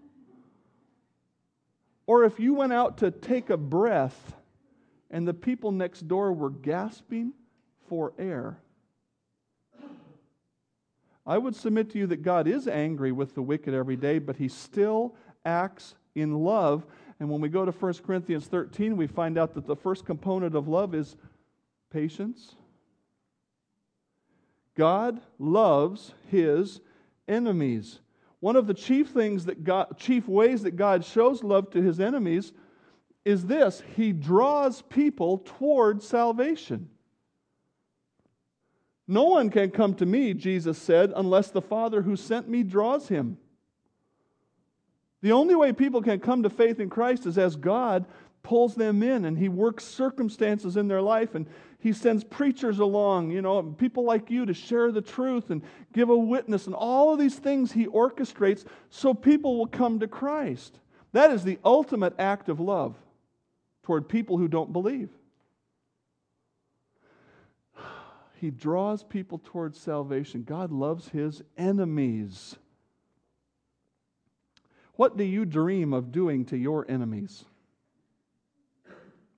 Or 2.05 2.23
if 2.23 2.39
you 2.39 2.53
went 2.55 2.73
out 2.73 2.97
to 2.99 3.11
take 3.11 3.49
a 3.49 3.57
breath 3.57 4.35
and 5.13 5.27
the 5.27 5.33
people 5.33 5.71
next 5.71 6.07
door 6.07 6.33
were 6.33 6.49
gasping 6.49 7.33
for 7.87 8.13
air. 8.17 8.57
I 11.25 11.37
would 11.37 11.55
submit 11.55 11.91
to 11.91 11.99
you 11.99 12.07
that 12.07 12.23
God 12.23 12.47
is 12.47 12.67
angry 12.67 13.11
with 13.11 13.35
the 13.35 13.41
wicked 13.41 13.73
every 13.73 13.95
day, 13.95 14.19
but 14.19 14.35
he 14.35 14.47
still 14.47 15.15
acts 15.45 15.95
in 16.15 16.33
love. 16.33 16.85
And 17.19 17.29
when 17.29 17.41
we 17.41 17.49
go 17.49 17.65
to 17.65 17.71
1 17.71 17.93
Corinthians 18.05 18.47
13, 18.47 18.97
we 18.97 19.07
find 19.07 19.37
out 19.37 19.53
that 19.53 19.67
the 19.67 19.75
first 19.75 20.05
component 20.05 20.55
of 20.55 20.67
love 20.67 20.93
is 20.93 21.15
patience 21.91 22.55
God 24.75 25.21
loves 25.37 26.13
his 26.29 26.81
enemies. 27.27 27.99
One 28.39 28.55
of 28.55 28.67
the 28.67 28.73
chief 28.73 29.09
things 29.09 29.45
that 29.45 29.63
God, 29.63 29.97
chief 29.97 30.27
ways 30.27 30.63
that 30.63 30.75
God 30.75 31.05
shows 31.05 31.43
love 31.43 31.69
to 31.71 31.81
his 31.81 31.99
enemies 31.99 32.51
is 33.23 33.45
this 33.45 33.83
he 33.95 34.11
draws 34.11 34.81
people 34.81 35.37
toward 35.45 36.01
salvation. 36.01 36.89
No 39.07 39.25
one 39.25 39.49
can 39.49 39.69
come 39.71 39.93
to 39.95 40.05
me, 40.05 40.33
Jesus 40.33 40.77
said, 40.77 41.11
unless 41.15 41.51
the 41.51 41.61
Father 41.61 42.01
who 42.01 42.15
sent 42.15 42.49
me 42.49 42.63
draws 42.63 43.09
him. 43.09 43.37
The 45.23 45.31
only 45.31 45.55
way 45.55 45.71
people 45.71 46.01
can 46.01 46.19
come 46.19 46.43
to 46.43 46.49
faith 46.49 46.81
in 46.81 46.89
Christ 46.89 47.25
is 47.25 47.37
as 47.37 47.55
God 47.55 48.05
pulls 48.43 48.75
them 48.75 49.01
in 49.01 49.23
and 49.23 49.37
he 49.37 49.47
works 49.47 49.85
circumstances 49.85 50.75
in 50.75 50.89
their 50.89 51.01
life 51.01 51.33
and 51.33 51.47
he 51.79 51.93
sends 51.93 52.25
preachers 52.25 52.79
along, 52.79 53.31
you 53.31 53.41
know, 53.41 53.63
people 53.63 54.03
like 54.03 54.29
you 54.29 54.45
to 54.45 54.53
share 54.53 54.91
the 54.91 55.01
truth 55.01 55.49
and 55.49 55.61
give 55.93 56.09
a 56.09 56.17
witness 56.17 56.65
and 56.65 56.75
all 56.75 57.13
of 57.13 57.19
these 57.19 57.35
things 57.35 57.71
he 57.71 57.87
orchestrates 57.87 58.65
so 58.89 59.13
people 59.13 59.57
will 59.57 59.67
come 59.67 60.01
to 60.01 60.09
Christ. 60.09 60.77
That 61.13 61.31
is 61.31 61.45
the 61.45 61.57
ultimate 61.63 62.15
act 62.19 62.49
of 62.49 62.59
love 62.59 62.97
toward 63.83 64.09
people 64.09 64.37
who 64.37 64.49
don't 64.49 64.73
believe. 64.73 65.09
He 68.41 68.51
draws 68.51 69.05
people 69.05 69.39
towards 69.41 69.79
salvation. 69.79 70.43
God 70.43 70.69
loves 70.69 71.07
his 71.07 71.41
enemies. 71.57 72.57
What 74.95 75.17
do 75.17 75.23
you 75.23 75.45
dream 75.45 75.93
of 75.93 76.11
doing 76.11 76.45
to 76.45 76.57
your 76.57 76.85
enemies? 76.89 77.45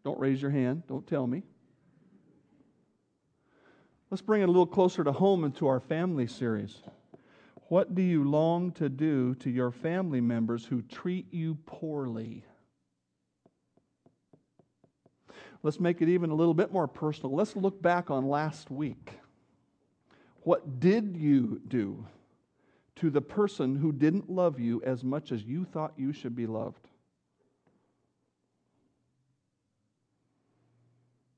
Don't 0.04 0.20
raise 0.20 0.42
your 0.42 0.52
hand. 0.52 0.84
Don't 0.88 1.08
tell 1.08 1.26
me. 1.26 1.44
Let's 4.12 4.22
bring 4.22 4.42
it 4.42 4.46
a 4.46 4.52
little 4.52 4.68
closer 4.68 5.04
to 5.04 5.12
home 5.12 5.44
into 5.44 5.68
our 5.68 5.80
family 5.80 6.28
series. 6.28 6.82
What 7.70 7.96
do 7.96 8.02
you 8.02 8.24
long 8.24 8.72
to 8.74 8.90
do 8.90 9.34
to 9.36 9.50
your 9.50 9.72
family 9.72 10.22
members 10.22 10.66
who 10.66 10.82
treat 10.84 11.34
you 11.34 11.56
poorly? 11.66 12.46
Let's 15.64 15.80
make 15.80 16.02
it 16.02 16.10
even 16.10 16.30
a 16.30 16.36
little 16.36 16.54
bit 16.54 16.72
more 16.72 16.88
personal. 16.88 17.36
Let's 17.36 17.56
look 17.56 17.82
back 17.82 18.12
on 18.12 18.28
last 18.28 18.70
week. 18.70 19.14
What 20.42 20.80
did 20.80 21.18
you 21.18 21.60
do 21.68 22.06
to 22.98 23.10
the 23.10 23.22
person 23.22 23.76
who 23.76 23.92
didn't 23.92 24.30
love 24.30 24.60
you 24.60 24.82
as 24.84 25.04
much 25.04 25.32
as 25.32 25.44
you 25.44 25.66
thought 25.66 25.94
you 25.98 26.14
should 26.14 26.36
be 26.36 26.48
loved? 26.48 26.88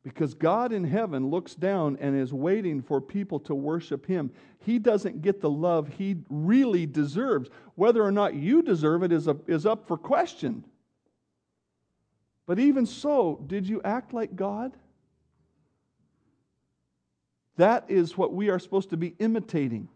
Because 0.03 0.33
God 0.33 0.71
in 0.71 0.85
heaven 0.85 1.29
looks 1.29 1.53
down 1.53 1.97
and 1.99 2.17
is 2.17 2.31
waiting 2.31 2.81
for 2.81 3.01
people 3.01 3.41
to 3.41 3.53
worship 3.53 4.05
Him. 4.05 4.31
He 4.59 4.79
doesn't 4.79 5.21
get 5.21 5.41
the 5.41 5.49
love 5.49 5.89
He 5.97 6.15
really 6.29 6.85
deserves. 6.85 7.49
Whether 7.75 8.01
or 8.01 8.11
not 8.11 8.33
you 8.33 8.61
deserve 8.61 9.03
it 9.03 9.11
is, 9.11 9.27
a, 9.27 9.35
is 9.47 9.65
up 9.65 9.85
for 9.85 9.97
question. 9.97 10.63
But 12.45 12.57
even 12.57 12.85
so, 12.85 13.43
did 13.47 13.67
you 13.67 13.81
act 13.83 14.13
like 14.13 14.33
God? 14.35 14.71
That 17.57 17.83
is 17.89 18.17
what 18.17 18.33
we 18.33 18.49
are 18.49 18.59
supposed 18.59 18.91
to 18.91 18.97
be 18.97 19.13
imitating. 19.19 19.89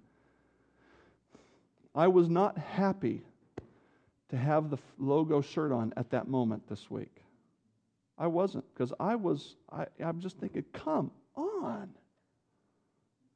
I 1.93 2.07
was 2.07 2.29
not 2.29 2.57
happy 2.57 3.23
to 4.29 4.37
have 4.37 4.69
the 4.69 4.77
logo 4.97 5.41
shirt 5.41 5.71
on 5.71 5.93
at 5.97 6.09
that 6.11 6.27
moment 6.27 6.67
this 6.69 6.89
week. 6.89 7.23
I 8.17 8.27
wasn't 8.27 8.65
because 8.73 8.93
I 8.99 9.15
was, 9.15 9.55
I, 9.71 9.87
I'm 9.99 10.21
just 10.21 10.37
thinking, 10.37 10.63
come 10.73 11.11
on. 11.35 11.89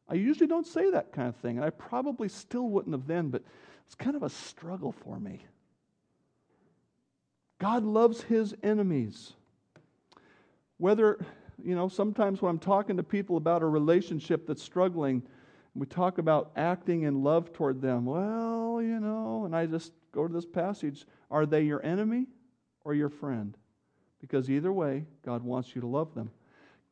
I 0.08 0.14
usually 0.14 0.48
don't 0.48 0.68
say 0.68 0.92
that 0.92 1.12
kind 1.12 1.28
of 1.28 1.36
thing, 1.38 1.58
and 1.58 1.66
I 1.66 1.72
probably 1.72 2.30
still 2.30 2.70
wouldn't 2.70 2.94
have 2.94 3.08
then, 3.08 3.30
but 3.30 3.44
it's 3.86 3.96
kind 3.96 4.16
of 4.16 4.24
a 4.24 4.30
struggle 4.30 4.92
for 4.92 5.20
me. 5.20 5.44
God 7.60 7.84
loves 7.84 8.22
his 8.22 8.54
enemies. 8.64 9.34
Whether, 10.78 11.26
you 11.64 11.76
know, 11.76 11.88
sometimes 11.88 12.42
when 12.42 12.52
I'm 12.52 12.60
talking 12.60 12.98
to 12.98 13.04
people 13.04 13.38
about 13.38 13.64
a 13.64 13.68
relationship 13.68 14.46
that's 14.46 14.62
struggling, 14.62 15.24
we 15.76 15.86
talk 15.86 16.18
about 16.18 16.52
acting 16.56 17.04
in 17.04 17.24
love 17.24 17.54
toward 17.54 17.82
them. 17.82 18.06
Well, 18.06 18.82
you 18.82 19.00
know, 19.00 19.44
and 19.46 19.56
I 19.56 19.66
just 19.66 19.92
go 20.12 20.28
to 20.28 20.34
this 20.34 20.46
passage 20.46 21.06
are 21.30 21.46
they 21.46 21.64
your 21.64 21.84
enemy 21.86 22.28
or 22.84 22.94
your 22.94 23.10
friend? 23.10 23.58
because 24.28 24.50
either 24.50 24.74
way, 24.74 25.06
God 25.24 25.44
wants 25.44 25.76
you 25.76 25.82
to 25.82 25.88
love 25.88 26.16
them. 26.16 26.32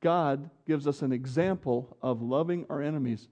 God 0.01 0.51
gives 0.67 0.85
us 0.85 1.01
an 1.01 1.11
example 1.11 1.97
of 1.99 2.21
loving 2.21 2.65
our 2.69 2.81
enemies. 2.81 3.27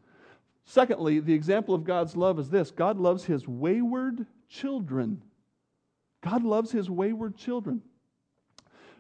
Secondly, 0.66 1.20
the 1.20 1.34
example 1.34 1.76
of 1.76 1.84
God's 1.84 2.16
love 2.16 2.40
is 2.40 2.50
this 2.50 2.72
God 2.72 2.98
loves 2.98 3.26
his 3.26 3.48
wayward 3.48 4.26
children. 4.50 5.22
God 6.24 6.44
loves 6.44 6.72
his 6.72 6.90
wayward 6.90 7.38
children. 7.38 7.82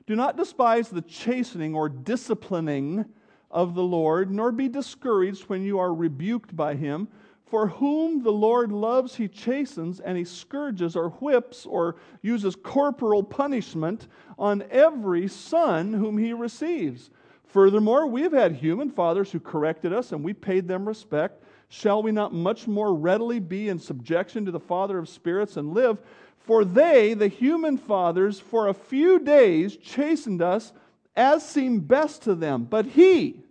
Do 0.05 0.15
not 0.15 0.38
despise 0.38 0.89
the 0.89 1.01
chastening 1.01 1.74
or 1.74 1.89
disciplining 1.89 3.05
of 3.51 3.75
the 3.75 3.84
Lord, 3.84 4.31
nor 4.31 4.51
be 4.51 4.67
discouraged 4.67 5.43
when 5.43 5.63
you 5.63 5.77
are 5.79 5.93
rebuked 5.93 6.55
by 6.55 6.75
him. 6.75 7.08
For 7.46 7.67
whom 7.67 8.24
the 8.24 8.31
Lord 8.31 8.72
loves, 8.72 9.15
he 9.15 9.27
chastens, 9.27 10.00
and 10.00 10.17
he 10.17 10.24
scourges 10.24 10.96
or 10.96 11.10
whips 11.10 11.65
or 11.65 11.98
uses 12.22 12.55
corporal 12.55 13.24
punishment 13.24 14.08
on 14.39 14.63
every 14.72 15.27
son 15.27 15.91
whom 15.91 16.17
he 16.17 16.31
receives. 16.31 17.10
Furthermore, 17.43 18.08
we 18.08 18.22
have 18.22 18.31
had 18.31 18.53
human 18.53 18.89
fathers 18.89 19.34
who 19.34 19.39
corrected 19.41 19.91
us, 19.91 20.13
and 20.13 20.24
we 20.24 20.34
paid 20.34 20.65
them 20.70 20.88
respect. 20.88 21.43
Shall 21.67 22.01
we 22.01 22.13
not 22.13 22.34
much 22.34 22.67
more 22.67 22.93
readily 22.93 23.39
be 23.39 23.67
in 23.67 23.79
subjection 23.79 24.46
to 24.46 24.51
the 24.51 24.60
Father 24.60 24.98
of 24.98 25.10
spirits 25.10 25.58
and 25.58 25.74
live? 25.74 26.00
For 26.39 26.63
they, 26.63 27.13
the 27.13 27.27
human 27.27 27.77
fathers, 27.77 28.39
for 28.39 28.70
a 28.70 28.74
few 28.74 29.20
days 29.20 29.75
chastened 29.75 30.41
us 30.41 30.72
as 31.15 31.48
seemed 31.48 31.88
best 31.88 32.24
to 32.24 32.36
them. 32.36 32.65
But 32.65 32.86
he, 32.86 33.41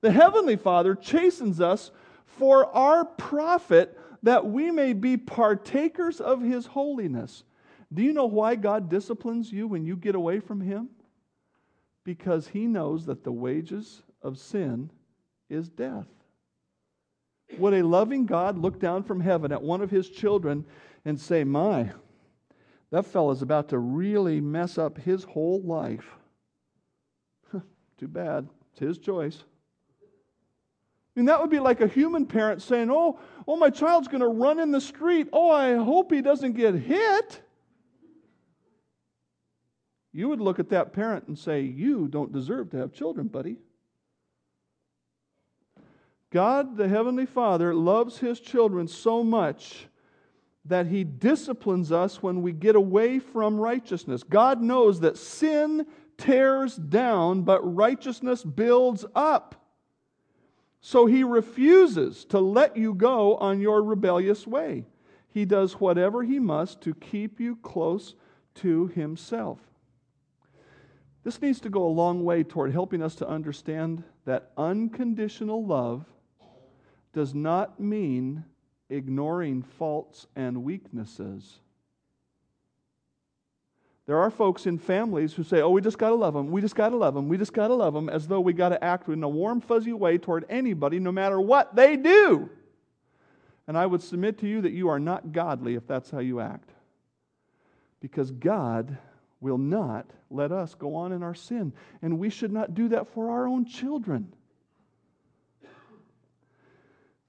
the 0.00 0.10
heavenly 0.10 0.56
Father, 0.56 0.94
chastens 0.94 1.60
us 1.60 1.90
for 2.26 2.66
our 2.74 3.04
profit, 3.04 3.98
that 4.22 4.46
we 4.46 4.70
may 4.70 4.92
be 4.92 5.16
partakers 5.16 6.20
of 6.20 6.42
his 6.42 6.66
holiness. 6.66 7.44
Do 7.92 8.02
you 8.02 8.12
know 8.12 8.26
why 8.26 8.56
God 8.56 8.88
disciplines 8.88 9.52
you 9.52 9.68
when 9.68 9.84
you 9.84 9.96
get 9.96 10.14
away 10.14 10.40
from 10.40 10.60
him? 10.60 10.88
Because 12.02 12.48
he 12.48 12.66
knows 12.66 13.06
that 13.06 13.22
the 13.22 13.32
wages 13.32 14.02
of 14.22 14.38
sin 14.38 14.90
is 15.48 15.68
death. 15.68 16.06
Would 17.58 17.74
a 17.74 17.86
loving 17.86 18.26
God 18.26 18.58
look 18.58 18.80
down 18.80 19.04
from 19.04 19.20
heaven 19.20 19.52
at 19.52 19.62
one 19.62 19.80
of 19.80 19.90
his 19.90 20.08
children 20.08 20.64
and 21.04 21.20
say, 21.20 21.44
My, 21.44 21.92
that 22.90 23.06
fellow's 23.06 23.42
about 23.42 23.68
to 23.68 23.78
really 23.78 24.40
mess 24.40 24.78
up 24.78 24.98
his 24.98 25.24
whole 25.24 25.62
life? 25.62 26.16
Too 27.98 28.08
bad. 28.08 28.48
It's 28.72 28.80
his 28.80 28.98
choice. 28.98 29.44
I 31.16 31.20
mean, 31.20 31.26
that 31.26 31.40
would 31.40 31.50
be 31.50 31.60
like 31.60 31.80
a 31.80 31.86
human 31.86 32.26
parent 32.26 32.60
saying, 32.60 32.90
Oh, 32.90 33.20
oh, 33.46 33.56
my 33.56 33.70
child's 33.70 34.08
going 34.08 34.20
to 34.20 34.26
run 34.26 34.58
in 34.58 34.72
the 34.72 34.80
street. 34.80 35.28
Oh, 35.32 35.50
I 35.50 35.74
hope 35.76 36.12
he 36.12 36.20
doesn't 36.20 36.52
get 36.52 36.74
hit. 36.74 37.40
You 40.12 40.28
would 40.28 40.40
look 40.40 40.58
at 40.58 40.70
that 40.70 40.92
parent 40.92 41.28
and 41.28 41.38
say, 41.38 41.62
You 41.62 42.08
don't 42.08 42.32
deserve 42.32 42.70
to 42.70 42.78
have 42.78 42.92
children, 42.92 43.28
buddy. 43.28 43.58
God, 46.30 46.76
the 46.76 46.88
Heavenly 46.88 47.26
Father, 47.26 47.72
loves 47.74 48.18
His 48.18 48.40
children 48.40 48.88
so 48.88 49.22
much 49.22 49.86
that 50.64 50.86
He 50.86 51.04
disciplines 51.04 51.92
us 51.92 52.22
when 52.22 52.42
we 52.42 52.52
get 52.52 52.74
away 52.74 53.20
from 53.20 53.56
righteousness. 53.56 54.24
God 54.24 54.60
knows 54.60 54.98
that 55.00 55.16
sin 55.16 55.86
tears 56.16 56.76
down, 56.76 57.42
but 57.42 57.60
righteousness 57.62 58.42
builds 58.42 59.04
up. 59.14 59.54
So 60.80 61.06
he 61.06 61.24
refuses 61.24 62.24
to 62.26 62.38
let 62.40 62.76
you 62.76 62.94
go 62.94 63.36
on 63.36 63.60
your 63.60 63.82
rebellious 63.82 64.46
way. 64.46 64.84
He 65.30 65.44
does 65.44 65.80
whatever 65.80 66.22
he 66.22 66.38
must 66.38 66.80
to 66.82 66.94
keep 66.94 67.40
you 67.40 67.56
close 67.56 68.14
to 68.56 68.88
himself. 68.88 69.58
This 71.24 71.40
needs 71.40 71.58
to 71.60 71.70
go 71.70 71.86
a 71.86 71.88
long 71.88 72.22
way 72.22 72.44
toward 72.44 72.72
helping 72.72 73.02
us 73.02 73.14
to 73.16 73.28
understand 73.28 74.04
that 74.26 74.52
unconditional 74.56 75.64
love 75.64 76.04
does 77.14 77.34
not 77.34 77.80
mean 77.80 78.44
ignoring 78.90 79.62
faults 79.62 80.26
and 80.36 80.64
weaknesses. 80.64 81.60
There 84.06 84.18
are 84.18 84.30
folks 84.30 84.66
in 84.66 84.78
families 84.78 85.32
who 85.32 85.42
say, 85.42 85.62
oh, 85.62 85.70
we 85.70 85.80
just 85.80 85.96
got 85.96 86.10
to 86.10 86.14
love 86.14 86.34
them. 86.34 86.50
We 86.50 86.60
just 86.60 86.74
got 86.74 86.90
to 86.90 86.96
love 86.96 87.14
them. 87.14 87.26
We 87.26 87.38
just 87.38 87.54
got 87.54 87.68
to 87.68 87.74
love 87.74 87.94
them, 87.94 88.10
as 88.10 88.28
though 88.28 88.40
we 88.40 88.52
got 88.52 88.68
to 88.68 88.84
act 88.84 89.08
in 89.08 89.22
a 89.22 89.28
warm, 89.28 89.62
fuzzy 89.62 89.94
way 89.94 90.18
toward 90.18 90.44
anybody, 90.50 90.98
no 90.98 91.10
matter 91.10 91.40
what 91.40 91.74
they 91.74 91.96
do. 91.96 92.50
And 93.66 93.78
I 93.78 93.86
would 93.86 94.02
submit 94.02 94.38
to 94.40 94.46
you 94.46 94.60
that 94.60 94.72
you 94.72 94.88
are 94.88 95.00
not 95.00 95.32
godly 95.32 95.74
if 95.74 95.86
that's 95.86 96.10
how 96.10 96.18
you 96.18 96.40
act. 96.40 96.68
Because 98.00 98.30
God 98.30 98.98
will 99.40 99.56
not 99.56 100.10
let 100.30 100.52
us 100.52 100.74
go 100.74 100.96
on 100.96 101.12
in 101.12 101.22
our 101.22 101.34
sin. 101.34 101.72
And 102.02 102.18
we 102.18 102.28
should 102.28 102.52
not 102.52 102.74
do 102.74 102.88
that 102.88 103.08
for 103.08 103.30
our 103.30 103.48
own 103.48 103.64
children. 103.64 104.34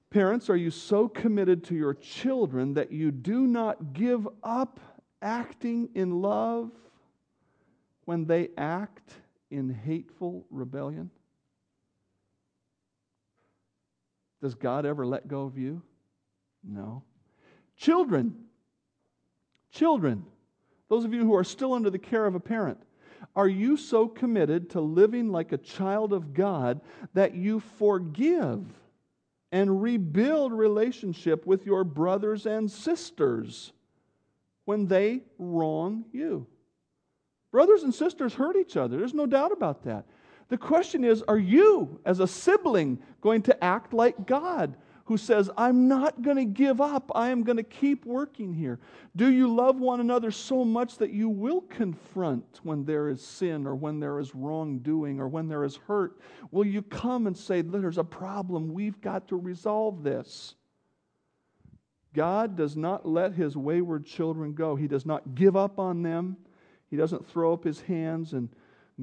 Parents, 0.10 0.50
are 0.50 0.56
you 0.58 0.72
so 0.72 1.08
committed 1.08 1.64
to 1.66 1.76
your 1.76 1.94
children 1.94 2.74
that 2.74 2.92
you 2.92 3.12
do 3.12 3.48
not 3.48 3.94
give 3.94 4.28
up 4.44 4.80
acting 5.26 5.90
in 5.96 6.22
love 6.22 6.72
when 8.06 8.26
they 8.26 8.50
act 8.58 9.12
in 9.50 9.70
hateful 9.70 10.46
rebellion? 10.52 11.10
Does 14.42 14.54
God 14.54 14.86
ever 14.86 15.06
let 15.06 15.28
go 15.28 15.44
of 15.44 15.58
you? 15.58 15.82
No. 16.64 17.04
Children, 17.76 18.36
children, 19.72 20.24
those 20.88 21.04
of 21.04 21.14
you 21.14 21.26
who 21.26 21.36
are 21.36 21.44
still 21.44 21.74
under 21.74 21.90
the 21.90 21.98
care 21.98 22.26
of 22.26 22.36
a 22.36 22.40
parent, 22.40 22.78
are 23.36 23.48
you 23.48 23.76
so 23.76 24.08
committed 24.08 24.70
to 24.70 24.82
living 24.82 25.30
like 25.32 25.52
a 25.52 25.58
child 25.58 26.14
of 26.14 26.34
God 26.34 26.80
that 27.16 27.34
you 27.34 27.60
forgive 27.60 28.64
and 29.52 29.82
rebuild 29.82 30.54
relationship 30.54 31.46
with 31.48 31.66
your 31.66 31.84
brothers 31.84 32.46
and 32.46 32.70
sisters? 32.70 33.74
When 34.66 34.88
they 34.88 35.22
wrong 35.40 36.06
you. 36.12 36.46
Brothers 37.52 37.84
and 37.84 37.94
sisters 37.94 38.34
hurt 38.34 38.58
each 38.58 38.76
other. 38.76 38.98
There's 38.98 39.14
no 39.14 39.26
doubt 39.26 39.52
about 39.52 39.84
that. 39.84 40.06
The 40.50 40.58
question 40.58 41.04
is 41.04 41.24
are 41.28 41.38
you, 41.38 42.00
as 42.06 42.20
a 42.20 42.28
sibling, 42.28 43.00
going 43.22 43.42
to 43.44 43.64
act 43.64 43.94
like 43.94 44.28
God, 44.28 44.76
who 45.06 45.18
says, 45.18 45.52
I'm 45.56 45.88
not 45.88 46.24
going 46.24 46.38
to 46.38 46.46
give 46.46 46.82
up. 46.82 47.12
I 47.14 47.30
am 47.30 47.44
going 47.44 47.58
to 47.58 47.64
keep 47.64 48.06
working 48.06 48.54
here? 48.54 48.80
Do 49.16 49.32
you 49.32 49.54
love 49.54 49.80
one 49.80 50.00
another 50.00 50.32
so 50.32 50.66
much 50.66 50.98
that 50.98 51.12
you 51.12 51.30
will 51.30 51.62
confront 51.62 52.60
when 52.64 52.86
there 52.86 53.08
is 53.08 53.22
sin 53.22 53.68
or 53.68 53.76
when 53.76 54.00
there 54.00 54.20
is 54.20 54.34
wrongdoing 54.34 55.20
or 55.20 55.28
when 55.28 55.48
there 55.48 55.64
is 55.64 55.76
hurt? 55.88 56.20
Will 56.52 56.66
you 56.66 56.82
come 56.82 57.28
and 57.28 57.38
say, 57.38 57.62
There's 57.62 58.00
a 58.00 58.04
problem. 58.04 58.74
We've 58.74 59.00
got 59.00 59.28
to 59.28 59.36
resolve 59.36 60.04
this? 60.04 60.56
God 62.16 62.56
does 62.56 62.78
not 62.78 63.06
let 63.06 63.34
his 63.34 63.58
wayward 63.58 64.06
children 64.06 64.54
go. 64.54 64.76
He 64.76 64.88
does 64.88 65.06
not 65.06 65.36
give 65.36 65.56
up 65.56 65.78
on 65.78 66.02
them. 66.02 66.38
He 66.90 66.96
doesn't 66.96 67.30
throw 67.30 67.54
up 67.54 67.64
his 67.64 67.82
hands 67.82 68.34
and 68.34 68.50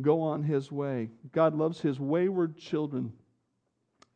go 0.01 0.23
on 0.23 0.43
his 0.43 0.73
way. 0.73 1.11
God 1.33 1.55
loves 1.55 1.81
his 1.81 2.01
wayward 2.01 2.57
children. 2.57 3.13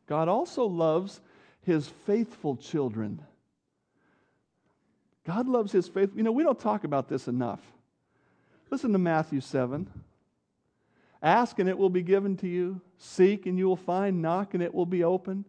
God 0.07 0.27
also 0.27 0.65
loves 0.65 1.21
his 1.61 1.87
faithful 1.87 2.55
children. 2.55 3.21
God 5.25 5.47
loves 5.47 5.71
his 5.71 5.87
faith. 5.87 6.11
You 6.15 6.23
know, 6.23 6.31
we 6.31 6.43
don't 6.43 6.59
talk 6.59 6.83
about 6.83 7.07
this 7.07 7.27
enough. 7.27 7.59
Listen 8.71 8.93
to 8.93 8.97
Matthew 8.97 9.41
7. 9.41 9.87
Ask 11.21 11.59
and 11.59 11.69
it 11.69 11.77
will 11.77 11.89
be 11.89 12.03
given 12.03 12.37
to 12.37 12.47
you. 12.47 12.81
Seek 12.97 13.45
and 13.45 13.57
you 13.57 13.67
will 13.67 13.75
find. 13.75 14.21
Knock 14.21 14.53
and 14.53 14.63
it 14.63 14.73
will 14.73 14.85
be 14.85 15.03
open. 15.03 15.45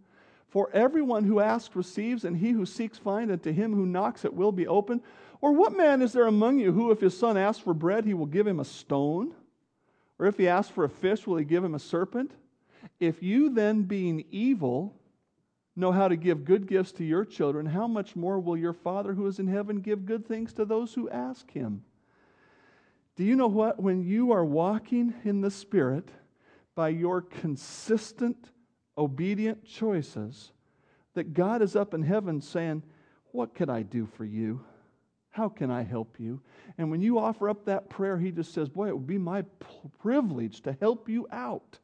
For 0.49 0.71
everyone 0.73 1.25
who 1.25 1.41
asks 1.41 1.77
receives, 1.77 2.25
and 2.25 2.37
he 2.37 2.51
who 2.51 2.65
seeks 2.65 2.99
finds, 2.99 3.33
and 3.33 3.43
to 3.43 3.53
him 3.53 3.75
who 3.75 3.85
knocks 3.85 4.25
it 4.25 4.33
will 4.33 4.53
be 4.53 4.67
open. 4.67 5.03
Or 5.41 5.53
what 5.53 5.77
man 5.77 6.01
is 6.03 6.13
there 6.13 6.27
among 6.27 6.59
you 6.59 6.73
who, 6.73 6.91
if 6.91 7.01
his 7.01 7.17
son 7.17 7.37
asks 7.37 7.63
for 7.63 7.75
bread, 7.75 8.05
he 8.05 8.15
will 8.15 8.27
give 8.27 8.47
him 8.47 8.59
a 8.59 8.65
stone? 8.65 9.35
Or 10.19 10.27
if 10.27 10.39
he 10.39 10.49
asks 10.49 10.73
for 10.73 10.85
a 10.85 10.89
fish, 10.89 11.27
will 11.27 11.37
he 11.37 11.45
give 11.45 11.63
him 11.63 11.75
a 11.75 11.79
serpent? 11.79 12.33
If 12.99 13.23
you 13.23 13.51
then, 13.51 13.83
being 13.83 14.25
evil, 14.31 14.97
know 15.77 15.93
how 15.93 16.09
to 16.09 16.17
give 16.17 16.45
good 16.45 16.67
gifts 16.67 16.93
to 16.93 17.05
your 17.05 17.25
children, 17.25 17.67
how 17.67 17.87
much 17.87 18.17
more 18.17 18.41
will 18.41 18.57
your 18.57 18.73
Father 18.73 19.15
who 19.15 19.27
is 19.27 19.39
in 19.39 19.47
heaven 19.47 19.81
give 19.81 20.07
good 20.07 20.27
things 20.27 20.53
to 20.55 20.65
those 20.65 20.95
who 20.95 21.09
ask 21.11 21.51
him? 21.53 21.85
Do 23.17 23.25
you 23.25 23.37
know 23.37 23.49
what? 23.49 23.81
When 23.81 24.03
you 24.03 24.33
are 24.33 24.45
walking 24.45 25.13
in 25.25 25.41
the 25.41 25.51
Spirit 25.51 26.09
by 26.75 26.89
your 26.89 27.21
consistent, 27.21 28.51
obedient 28.99 29.65
choices, 29.65 30.53
that 31.15 31.33
God 31.33 31.63
is 31.63 31.77
up 31.77 31.95
in 31.95 32.03
heaven 32.03 32.41
saying, 32.41 32.83
What 33.33 33.55
can 33.55 33.71
I 33.71 33.83
do 33.83 34.07
for 34.07 34.25
you? 34.25 34.65
How 35.31 35.49
can 35.49 35.71
I 35.71 35.83
help 35.83 36.17
you? 36.19 36.41
And 36.77 36.91
when 36.91 37.01
you 37.01 37.19
offer 37.19 37.49
up 37.49 37.67
that 37.67 37.89
prayer, 37.89 38.19
He 38.19 38.31
just 38.31 38.53
says, 38.53 38.69
Boy, 38.69 38.89
it 38.89 38.95
would 38.97 39.07
be 39.07 39.19
my 39.19 39.45
privilege 40.01 40.63
to 40.63 40.77
help 40.81 41.09
you 41.09 41.27
out. 41.31 41.79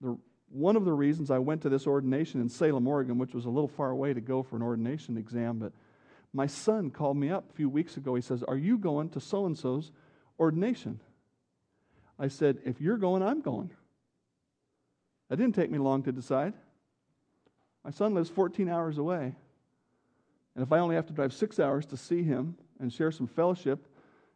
The, 0.00 0.16
one 0.48 0.76
of 0.76 0.84
the 0.84 0.92
reasons 0.92 1.30
I 1.30 1.38
went 1.38 1.62
to 1.62 1.68
this 1.68 1.86
ordination 1.86 2.40
in 2.40 2.48
Salem, 2.48 2.88
Oregon, 2.88 3.18
which 3.18 3.34
was 3.34 3.44
a 3.44 3.50
little 3.50 3.68
far 3.68 3.90
away 3.90 4.14
to 4.14 4.20
go 4.20 4.42
for 4.42 4.56
an 4.56 4.62
ordination 4.62 5.16
exam, 5.16 5.58
but 5.58 5.72
my 6.32 6.46
son 6.46 6.90
called 6.90 7.16
me 7.16 7.30
up 7.30 7.50
a 7.50 7.54
few 7.54 7.68
weeks 7.68 7.96
ago. 7.96 8.14
He 8.14 8.22
says, 8.22 8.42
Are 8.42 8.56
you 8.56 8.78
going 8.78 9.10
to 9.10 9.20
so 9.20 9.46
and 9.46 9.56
so's 9.56 9.92
ordination? 10.38 11.00
I 12.18 12.28
said, 12.28 12.58
If 12.64 12.80
you're 12.80 12.98
going, 12.98 13.22
I'm 13.22 13.40
going. 13.40 13.70
That 15.30 15.36
didn't 15.36 15.54
take 15.54 15.70
me 15.70 15.78
long 15.78 16.02
to 16.02 16.12
decide. 16.12 16.52
My 17.84 17.90
son 17.90 18.14
lives 18.14 18.28
14 18.28 18.68
hours 18.68 18.98
away. 18.98 19.34
And 20.54 20.62
if 20.62 20.72
I 20.72 20.80
only 20.80 20.96
have 20.96 21.06
to 21.06 21.12
drive 21.12 21.32
six 21.32 21.58
hours 21.58 21.86
to 21.86 21.96
see 21.96 22.22
him 22.22 22.56
and 22.80 22.92
share 22.92 23.12
some 23.12 23.28
fellowship 23.28 23.86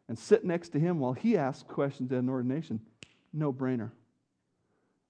and 0.08 0.18
sit 0.18 0.44
next 0.44 0.70
to 0.70 0.80
him 0.80 1.00
while 1.00 1.12
he 1.12 1.36
asks 1.36 1.64
questions 1.64 2.12
at 2.12 2.18
an 2.18 2.28
ordination, 2.28 2.80
no 3.32 3.52
brainer. 3.52 3.90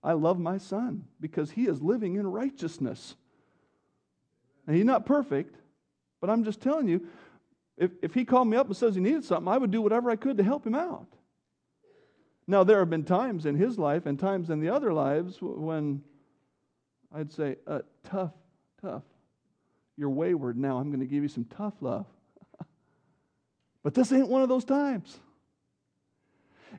I 0.02 0.14
love 0.14 0.38
my 0.38 0.58
son 0.58 1.04
because 1.20 1.50
he 1.50 1.66
is 1.66 1.80
living 1.82 2.16
in 2.16 2.26
righteousness. 2.26 3.14
And 4.66 4.74
he's 4.74 4.84
not 4.86 5.04
perfect, 5.04 5.54
but 6.20 6.30
I'm 6.30 6.44
just 6.44 6.60
telling 6.60 6.88
you, 6.88 7.06
if, 7.76 7.90
if 8.02 8.14
he 8.14 8.24
called 8.24 8.48
me 8.48 8.56
up 8.56 8.68
and 8.68 8.76
says 8.76 8.94
he 8.94 9.00
needed 9.00 9.24
something, 9.24 9.52
I 9.52 9.58
would 9.58 9.70
do 9.70 9.82
whatever 9.82 10.10
I 10.10 10.16
could 10.16 10.38
to 10.38 10.44
help 10.44 10.66
him 10.66 10.74
out. 10.74 11.08
Now, 12.46 12.64
there 12.64 12.78
have 12.78 12.90
been 12.90 13.04
times 13.04 13.46
in 13.46 13.56
his 13.56 13.78
life 13.78 14.06
and 14.06 14.18
times 14.18 14.50
in 14.50 14.60
the 14.60 14.68
other 14.68 14.92
lives 14.92 15.38
when 15.40 16.02
I'd 17.14 17.32
say, 17.32 17.56
uh, 17.66 17.80
tough, 18.02 18.32
tough. 18.82 19.02
You're 19.96 20.10
wayward 20.10 20.58
now. 20.58 20.78
I'm 20.78 20.88
going 20.88 21.00
to 21.00 21.06
give 21.06 21.22
you 21.22 21.28
some 21.28 21.44
tough 21.44 21.74
love. 21.80 22.06
but 23.82 23.94
this 23.94 24.12
ain't 24.12 24.28
one 24.28 24.42
of 24.42 24.48
those 24.48 24.64
times. 24.64 25.18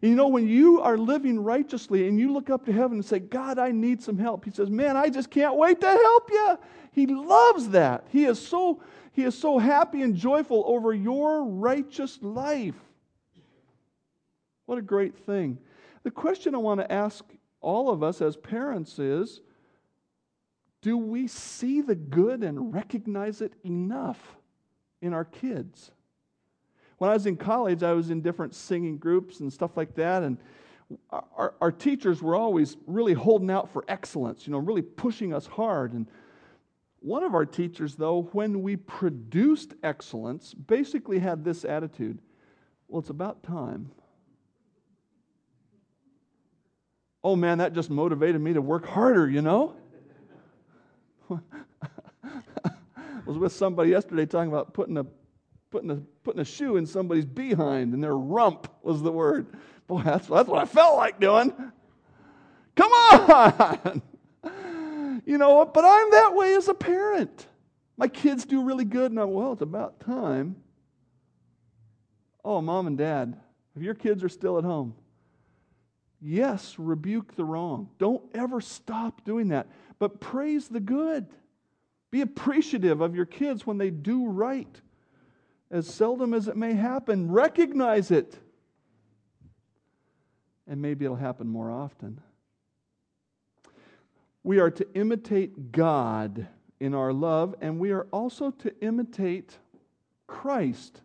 And 0.01 0.12
you 0.12 0.15
know, 0.17 0.27
when 0.27 0.48
you 0.48 0.81
are 0.81 0.98
living 0.98 1.39
righteously 1.39 2.07
and 2.07 2.19
you 2.19 2.34
look 2.34 2.50
up 2.50 2.65
to 2.65 2.74
heaven 2.74 2.98
and 2.98 3.05
say, 3.05 3.19
God, 3.19 3.57
I 3.57 3.72
need 3.72 4.03
some 4.03 4.17
help, 4.17 4.43
He 4.43 4.51
says, 4.51 4.69
Man, 4.69 4.98
I 4.98 5.10
just 5.10 5.31
can't 5.31 5.55
wait 5.55 5.79
to 5.81 5.88
help 5.88 6.29
you. 6.29 6.60
He 6.91 7.07
loves 7.07 7.69
that. 7.69 8.05
He 8.09 8.25
is 8.25 8.46
so, 8.46 8.81
he 9.13 9.24
is 9.24 9.37
so 9.37 9.57
happy 9.57 10.01
and 10.01 10.16
joyful 10.16 10.63
over 10.68 10.94
your 10.94 11.46
righteous 11.46 12.20
life. 12.22 12.75
What 14.66 14.78
a 14.78 14.82
great 14.82 15.16
thing. 15.16 15.58
The 16.04 16.12
question 16.12 16.56
I 16.56 16.60
want 16.60 16.82
to 16.82 16.92
ask 16.92 17.24
all 17.62 17.90
of 17.90 18.04
us 18.04 18.22
as 18.22 18.38
parents 18.38 19.00
is 19.00 19.42
do 20.82 20.98
we 20.98 21.28
see 21.28 21.82
the 21.82 21.96
good 21.96 22.44
and 22.44 22.72
recognize 22.74 23.42
it 23.42 23.54
enough 23.64 24.38
in 25.01 25.14
our 25.14 25.25
kids? 25.25 25.90
When 27.00 27.10
I 27.10 27.14
was 27.14 27.25
in 27.25 27.38
college, 27.38 27.82
I 27.82 27.94
was 27.94 28.12
in 28.12 28.22
different 28.22 28.54
singing 28.54 28.98
groups 28.98 29.40
and 29.40 29.51
stuff 29.51 29.75
like 29.75 29.96
that, 29.96 30.22
and 30.22 30.38
our, 31.10 31.56
our 31.60 31.72
teachers 31.72 32.22
were 32.22 32.36
always 32.36 32.78
really 32.86 33.14
holding 33.14 33.50
out 33.50 33.74
for 33.74 33.84
excellence, 33.88 34.46
you 34.46 34.54
know, 34.54 34.60
really 34.60 34.84
pushing 34.84 35.34
us 35.34 35.48
hard. 35.48 35.94
And 35.94 36.08
one 37.00 37.24
of 37.24 37.34
our 37.34 37.46
teachers, 37.46 37.96
though, 37.96 38.30
when 38.34 38.62
we 38.62 38.75
produced 38.75 39.74
excellence, 39.82 40.54
basically 40.54 41.20
had 41.20 41.44
this 41.44 41.66
attitude 41.66 42.20
well, 42.88 43.00
it's 43.00 43.10
about 43.10 43.42
time. 43.42 43.90
Oh 47.25 47.35
man, 47.35 47.57
that 47.57 47.74
just 47.74 47.90
motivated 47.90 48.40
me 48.40 48.53
to 48.53 48.61
work 48.61 48.85
harder, 48.85 49.27
you 49.27 49.42
know? 49.42 49.74
I 51.31 51.40
was 53.25 53.40
with 53.40 53.51
somebody 53.51 53.90
yesterday 53.90 54.27
talking 54.27 54.51
about 54.51 54.75
putting 54.75 54.96
a 54.96 55.07
putting 55.72 55.90
a, 55.90 55.96
putting 56.24 56.42
a 56.42 56.46
shoe 56.46 56.77
in 56.77 56.85
somebody's 56.85 57.25
behind, 57.25 57.96
and 57.96 58.03
their 58.03 58.16
rump 58.16 58.72
was 58.83 59.01
the 59.01 59.11
word. 59.11 59.48
Boy, 59.88 60.03
that's, 60.03 60.27
that's 60.27 60.48
what 60.48 60.61
I 60.61 60.66
felt 60.66 60.98
like 60.98 61.20
doing. 61.20 61.51
Come 62.75 62.92
on! 62.92 64.03
you 65.25 65.40
know 65.40 65.55
what? 65.55 65.74
But 65.74 65.83
I'm 65.83 66.11
that 66.11 66.35
way 66.35 66.53
as 66.53 66.68
a 66.68 66.75
parent. 66.75 67.48
My 67.98 68.07
kids 68.07 68.46
do 68.46 68.61
really 68.64 68.85
good, 68.85 69.09
and 69.09 69.20
I'm, 69.20 69.31
well, 69.31 69.53
it's 69.53 69.64
about 69.64 70.00
time. 70.00 70.57
Oh, 72.44 72.61
mom 72.61 72.85
and 72.85 73.00
dad, 73.00 73.35
if 73.75 73.81
your 73.81 73.96
kids 73.96 74.24
are 74.24 74.29
still 74.29 74.59
at 74.59 74.64
home, 74.64 74.94
yes, 76.25 76.75
rebuke 76.77 77.35
the 77.35 77.46
wrong. 77.46 77.90
Don't 78.00 78.24
ever 78.33 78.59
stop 78.59 79.24
doing 79.24 79.50
that, 79.50 79.68
but 80.00 80.20
praise 80.20 80.68
the 80.68 80.79
good. 80.79 81.27
Be 82.11 82.22
appreciative 82.22 83.01
of 83.01 83.16
your 83.16 83.25
kids 83.25 83.68
when 83.68 83.77
they 83.77 83.92
do 83.92 84.27
right 84.27 84.81
as 85.72 85.88
seldom 85.88 86.33
as 86.33 86.48
it 86.48 86.55
may 86.55 86.74
happen, 86.74 87.31
recognize 87.31 88.11
it. 88.11 88.38
And 90.68 90.81
maybe 90.81 91.05
it'll 91.05 91.18
happen 91.18 91.48
more 91.48 91.70
often. 91.70 92.22
We 94.44 94.59
are 94.59 94.72
to 94.72 94.88
imitate 94.94 95.72
God 95.72 96.48
in 96.79 96.94
our 96.94 97.14
love, 97.14 97.55
and 97.61 97.79
we 97.79 97.92
are 97.92 98.07
also 98.11 98.51
to 98.51 98.74
imitate 98.81 99.57
Christ. 100.27 101.01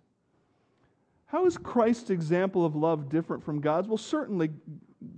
How 1.26 1.46
is 1.46 1.56
Christ's 1.56 2.10
example 2.10 2.64
of 2.64 2.74
love 2.74 3.08
different 3.08 3.44
from 3.44 3.60
God's? 3.60 3.88
Well, 3.88 3.98
certainly 3.98 4.50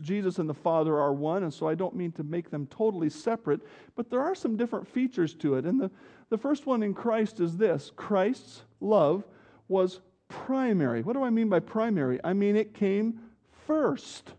Jesus 0.01 0.39
and 0.39 0.49
the 0.49 0.55
Father 0.55 0.99
are 0.99 1.13
one, 1.13 1.43
and 1.43 1.53
so 1.53 1.69
I 1.69 1.75
don't 1.75 1.97
mean 1.97 2.13
to 2.13 2.23
make 2.23 2.51
them 2.51 2.67
totally 2.69 3.11
separate, 3.11 3.61
but 3.97 4.11
there 4.11 4.21
are 4.21 4.35
some 4.35 4.57
different 4.57 4.87
features 4.87 5.35
to 5.35 5.57
it. 5.57 5.65
And 5.65 5.81
the, 5.81 5.91
the 6.29 6.39
first 6.39 6.67
one 6.67 6.83
in 6.83 6.95
Christ 6.95 7.41
is 7.41 7.57
this 7.57 7.91
Christ's 7.97 8.63
love 8.81 9.25
was 9.69 10.01
primary. 10.29 11.03
What 11.03 11.15
do 11.15 11.23
I 11.23 11.31
mean 11.31 11.49
by 11.49 11.61
primary? 11.61 12.21
I 12.23 12.33
mean 12.33 12.57
it 12.57 12.75
came 12.75 13.21
first. 13.67 14.33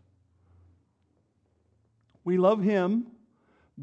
We 2.23 2.38
love 2.38 2.63
Him 2.63 3.08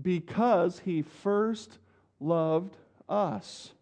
because 0.00 0.78
He 0.78 1.02
first 1.02 1.78
loved 2.20 2.76
us. 3.08 3.72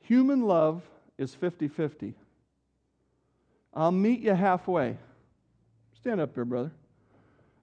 Human 0.00 0.42
love 0.42 0.82
is 1.18 1.34
50 1.34 1.68
50. 1.68 2.14
I'll 3.72 3.92
meet 3.92 4.20
you 4.20 4.34
halfway. 4.34 4.96
Stand 5.94 6.20
up 6.20 6.34
here, 6.34 6.44
brother. 6.44 6.72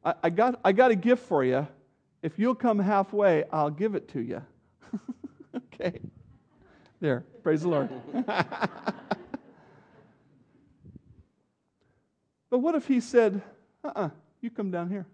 I, 0.03 0.13
I, 0.23 0.29
got, 0.29 0.59
I 0.63 0.71
got 0.71 0.91
a 0.91 0.95
gift 0.95 1.25
for 1.27 1.43
you. 1.43 1.67
If 2.21 2.39
you'll 2.39 2.55
come 2.55 2.79
halfway, 2.79 3.43
I'll 3.51 3.69
give 3.69 3.95
it 3.95 4.07
to 4.09 4.21
you. 4.21 4.41
okay. 5.55 5.99
There. 6.99 7.25
Praise 7.43 7.61
the 7.61 7.69
Lord. 7.69 7.89
but 12.49 12.59
what 12.59 12.75
if 12.75 12.87
he 12.87 12.99
said, 12.99 13.41
uh 13.83 13.87
uh-uh, 13.87 14.05
uh 14.05 14.09
you 14.41 14.49
come 14.49 14.71
down 14.71 14.89
here? 14.89 15.05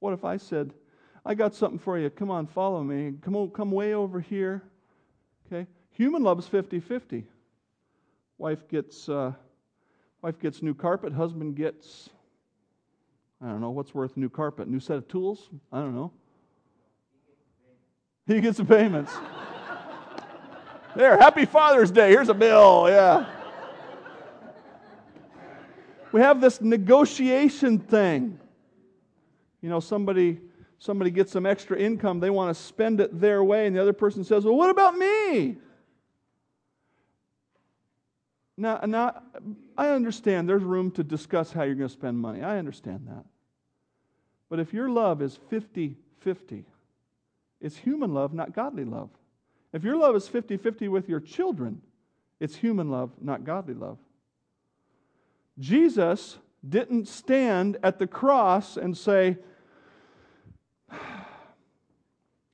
What 0.00 0.12
if 0.12 0.24
I 0.24 0.36
said, 0.36 0.72
I 1.24 1.34
got 1.34 1.54
something 1.54 1.78
for 1.78 1.98
you. 1.98 2.10
Come 2.10 2.30
on, 2.30 2.46
follow 2.46 2.82
me. 2.82 3.14
Come 3.22 3.36
on, 3.36 3.50
come 3.50 3.70
way 3.70 3.94
over 3.94 4.20
here. 4.20 4.62
Okay? 5.46 5.66
Human 5.92 6.22
love 6.22 6.38
is 6.38 6.46
50 6.46 6.80
50. 6.80 7.24
Wife 8.38 8.68
gets, 8.68 9.08
uh, 9.08 9.32
wife 10.22 10.38
gets 10.38 10.62
new 10.62 10.74
carpet, 10.74 11.12
husband 11.12 11.56
gets, 11.56 12.08
I 13.42 13.48
don't 13.48 13.60
know, 13.60 13.70
what's 13.70 13.94
worth 13.94 14.16
new 14.16 14.28
carpet? 14.28 14.68
New 14.68 14.80
set 14.80 14.96
of 14.96 15.08
tools? 15.08 15.50
I 15.72 15.80
don't 15.80 15.94
know. 15.94 16.12
He 18.26 18.40
gets 18.40 18.58
the 18.58 18.64
payments. 18.64 19.12
There, 20.96 21.16
happy 21.16 21.44
Father's 21.44 21.90
Day. 21.90 22.10
Here's 22.10 22.28
a 22.28 22.34
bill. 22.34 22.86
Yeah. 22.88 23.26
we 26.12 26.20
have 26.20 26.40
this 26.40 26.60
negotiation 26.60 27.78
thing. 27.78 28.38
You 29.60 29.68
know, 29.68 29.80
somebody 29.80 30.40
somebody 30.78 31.10
gets 31.10 31.32
some 31.32 31.46
extra 31.46 31.78
income, 31.78 32.20
they 32.20 32.30
want 32.30 32.56
to 32.56 32.62
spend 32.62 33.00
it 33.00 33.20
their 33.20 33.42
way, 33.42 33.66
and 33.66 33.76
the 33.76 33.82
other 33.82 33.92
person 33.92 34.24
says, 34.24 34.44
Well, 34.44 34.56
what 34.56 34.70
about 34.70 34.96
me? 34.96 35.56
Now, 38.58 38.80
now 38.84 39.22
I 39.76 39.90
understand 39.90 40.48
there's 40.48 40.64
room 40.64 40.90
to 40.92 41.04
discuss 41.04 41.52
how 41.52 41.62
you're 41.62 41.76
going 41.76 41.88
to 41.88 41.94
spend 41.94 42.18
money. 42.18 42.42
I 42.42 42.58
understand 42.58 43.06
that. 43.06 43.24
But 44.50 44.58
if 44.58 44.72
your 44.72 44.90
love 44.90 45.22
is 45.22 45.38
50 45.48 45.96
50, 46.20 46.64
it's 47.60 47.76
human 47.76 48.12
love, 48.12 48.34
not 48.34 48.52
godly 48.52 48.84
love. 48.84 49.10
If 49.72 49.84
your 49.84 49.96
love 49.96 50.16
is 50.16 50.26
50 50.26 50.56
50 50.56 50.88
with 50.88 51.08
your 51.08 51.20
children, 51.20 51.80
it's 52.40 52.56
human 52.56 52.90
love, 52.90 53.12
not 53.20 53.44
godly 53.44 53.74
love. 53.74 53.98
Jesus 55.60 56.38
didn't 56.68 57.06
stand 57.06 57.78
at 57.84 58.00
the 58.00 58.08
cross 58.08 58.76
and 58.76 58.96
say, 58.96 59.36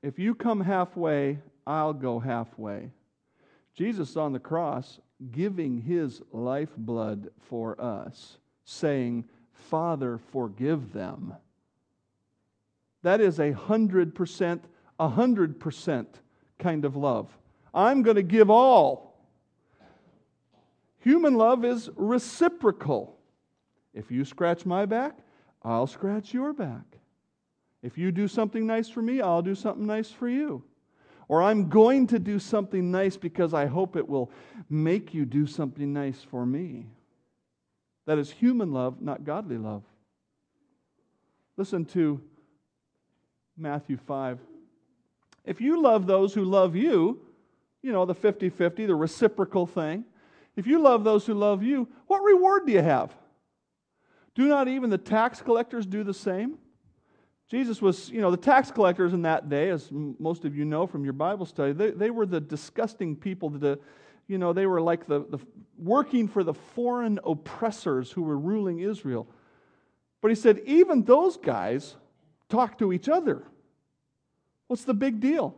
If 0.02 0.18
you 0.18 0.34
come 0.34 0.60
halfway, 0.60 1.38
I'll 1.66 1.94
go 1.94 2.18
halfway. 2.18 2.90
Jesus 3.74 4.16
on 4.18 4.34
the 4.34 4.38
cross 4.38 5.00
giving 5.32 5.80
his 5.80 6.22
lifeblood 6.32 7.30
for 7.48 7.80
us, 7.80 8.38
saying, 8.64 9.24
Father, 9.52 10.18
forgive 10.32 10.92
them. 10.92 11.34
That 13.02 13.20
is 13.20 13.38
a 13.38 13.52
hundred 13.52 14.14
percent, 14.14 14.64
a 14.98 15.08
hundred 15.08 15.60
percent 15.60 16.20
kind 16.58 16.84
of 16.84 16.96
love. 16.96 17.28
I'm 17.72 18.02
going 18.02 18.16
to 18.16 18.22
give 18.22 18.50
all. 18.50 19.14
Human 21.00 21.34
love 21.34 21.64
is 21.64 21.90
reciprocal. 21.96 23.18
If 23.92 24.10
you 24.10 24.24
scratch 24.24 24.64
my 24.64 24.86
back, 24.86 25.18
I'll 25.62 25.86
scratch 25.86 26.32
your 26.32 26.52
back. 26.52 26.98
If 27.82 27.98
you 27.98 28.10
do 28.10 28.26
something 28.26 28.66
nice 28.66 28.88
for 28.88 29.02
me, 29.02 29.20
I'll 29.20 29.42
do 29.42 29.54
something 29.54 29.86
nice 29.86 30.10
for 30.10 30.28
you. 30.28 30.64
Or 31.28 31.42
I'm 31.42 31.68
going 31.68 32.06
to 32.08 32.18
do 32.18 32.38
something 32.38 32.90
nice 32.90 33.16
because 33.16 33.54
I 33.54 33.66
hope 33.66 33.96
it 33.96 34.08
will 34.08 34.30
make 34.68 35.14
you 35.14 35.24
do 35.24 35.46
something 35.46 35.92
nice 35.92 36.22
for 36.22 36.44
me. 36.44 36.86
That 38.06 38.18
is 38.18 38.30
human 38.30 38.72
love, 38.72 39.00
not 39.00 39.24
godly 39.24 39.56
love. 39.56 39.82
Listen 41.56 41.84
to 41.86 42.20
Matthew 43.56 43.96
5. 43.96 44.38
If 45.44 45.60
you 45.60 45.80
love 45.80 46.06
those 46.06 46.34
who 46.34 46.44
love 46.44 46.74
you, 46.74 47.20
you 47.82 47.92
know, 47.92 48.04
the 48.04 48.14
50 48.14 48.48
50, 48.50 48.86
the 48.86 48.94
reciprocal 48.94 49.66
thing, 49.66 50.04
if 50.56 50.66
you 50.66 50.80
love 50.80 51.04
those 51.04 51.26
who 51.26 51.34
love 51.34 51.62
you, 51.62 51.88
what 52.06 52.22
reward 52.22 52.66
do 52.66 52.72
you 52.72 52.82
have? 52.82 53.14
Do 54.34 54.48
not 54.48 54.68
even 54.68 54.90
the 54.90 54.98
tax 54.98 55.40
collectors 55.40 55.86
do 55.86 56.02
the 56.02 56.14
same? 56.14 56.58
Jesus 57.50 57.82
was, 57.82 58.08
you 58.10 58.20
know, 58.20 58.30
the 58.30 58.36
tax 58.36 58.70
collectors 58.70 59.12
in 59.12 59.22
that 59.22 59.48
day, 59.48 59.70
as 59.70 59.88
most 59.92 60.44
of 60.44 60.56
you 60.56 60.64
know 60.64 60.86
from 60.86 61.04
your 61.04 61.12
Bible 61.12 61.44
study, 61.44 61.72
they, 61.72 61.90
they 61.90 62.10
were 62.10 62.26
the 62.26 62.40
disgusting 62.40 63.14
people. 63.14 63.50
The, 63.50 63.78
you 64.26 64.38
know, 64.38 64.52
they 64.52 64.66
were 64.66 64.80
like 64.80 65.06
the, 65.06 65.26
the 65.28 65.38
working 65.78 66.26
for 66.26 66.42
the 66.42 66.54
foreign 66.54 67.20
oppressors 67.24 68.10
who 68.10 68.22
were 68.22 68.38
ruling 68.38 68.80
Israel. 68.80 69.28
But 70.22 70.30
he 70.30 70.34
said, 70.34 70.62
even 70.64 71.04
those 71.04 71.36
guys 71.36 71.96
talk 72.48 72.78
to 72.78 72.92
each 72.92 73.08
other. 73.08 73.44
What's 74.68 74.84
the 74.84 74.94
big 74.94 75.20
deal? 75.20 75.54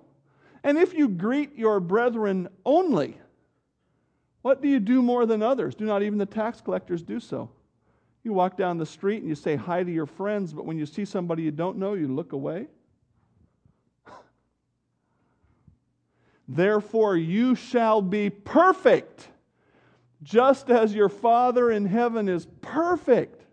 And 0.64 0.76
if 0.76 0.92
you 0.92 1.08
greet 1.08 1.56
your 1.56 1.78
brethren 1.78 2.48
only, 2.64 3.16
what 4.42 4.60
do 4.60 4.68
you 4.68 4.80
do 4.80 5.02
more 5.02 5.24
than 5.24 5.42
others? 5.42 5.76
Do 5.76 5.84
not 5.84 6.02
even 6.02 6.18
the 6.18 6.26
tax 6.26 6.60
collectors 6.60 7.02
do 7.02 7.20
so? 7.20 7.50
You 8.26 8.32
walk 8.32 8.56
down 8.56 8.76
the 8.76 8.84
street 8.84 9.18
and 9.18 9.28
you 9.28 9.36
say 9.36 9.54
hi 9.54 9.84
to 9.84 9.92
your 9.92 10.04
friends, 10.04 10.52
but 10.52 10.66
when 10.66 10.76
you 10.76 10.84
see 10.84 11.04
somebody 11.04 11.44
you 11.44 11.52
don't 11.52 11.78
know, 11.78 11.94
you 11.94 12.08
look 12.08 12.32
away. 12.32 12.66
Therefore, 16.48 17.16
you 17.16 17.54
shall 17.54 18.02
be 18.02 18.28
perfect, 18.28 19.28
just 20.24 20.70
as 20.70 20.92
your 20.92 21.08
Father 21.08 21.70
in 21.70 21.86
heaven 21.86 22.28
is 22.28 22.48
perfect. 22.62 23.44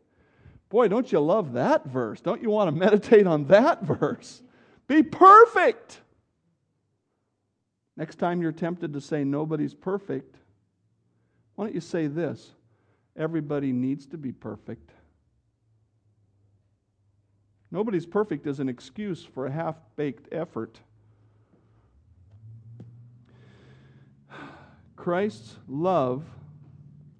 Boy, 0.70 0.88
don't 0.88 1.12
you 1.12 1.20
love 1.20 1.54
that 1.54 1.86
verse? 1.86 2.20
Don't 2.20 2.42
you 2.42 2.50
want 2.50 2.68
to 2.68 2.76
meditate 2.76 3.28
on 3.28 3.46
that 3.50 3.84
verse? 3.84 4.42
Be 4.88 5.04
perfect. 5.04 6.02
Next 7.96 8.16
time 8.16 8.42
you're 8.42 8.52
tempted 8.52 8.92
to 8.94 9.02
say 9.02 9.24
nobody's 9.24 9.76
perfect, 9.76 10.36
why 11.54 11.66
don't 11.66 11.76
you 11.76 11.80
say 11.80 12.08
this? 12.08 12.54
Everybody 13.16 13.72
needs 13.72 14.06
to 14.08 14.18
be 14.18 14.32
perfect. 14.32 14.92
Nobody's 17.72 18.06
perfect 18.06 18.46
is 18.48 18.60
an 18.60 18.70
excuse 18.70 19.24
for 19.24 19.48
a 19.48 19.52
half 19.52 19.76
baked 19.96 20.32
effort. 20.32 20.80
Christ's 24.96 25.58
love 25.68 26.24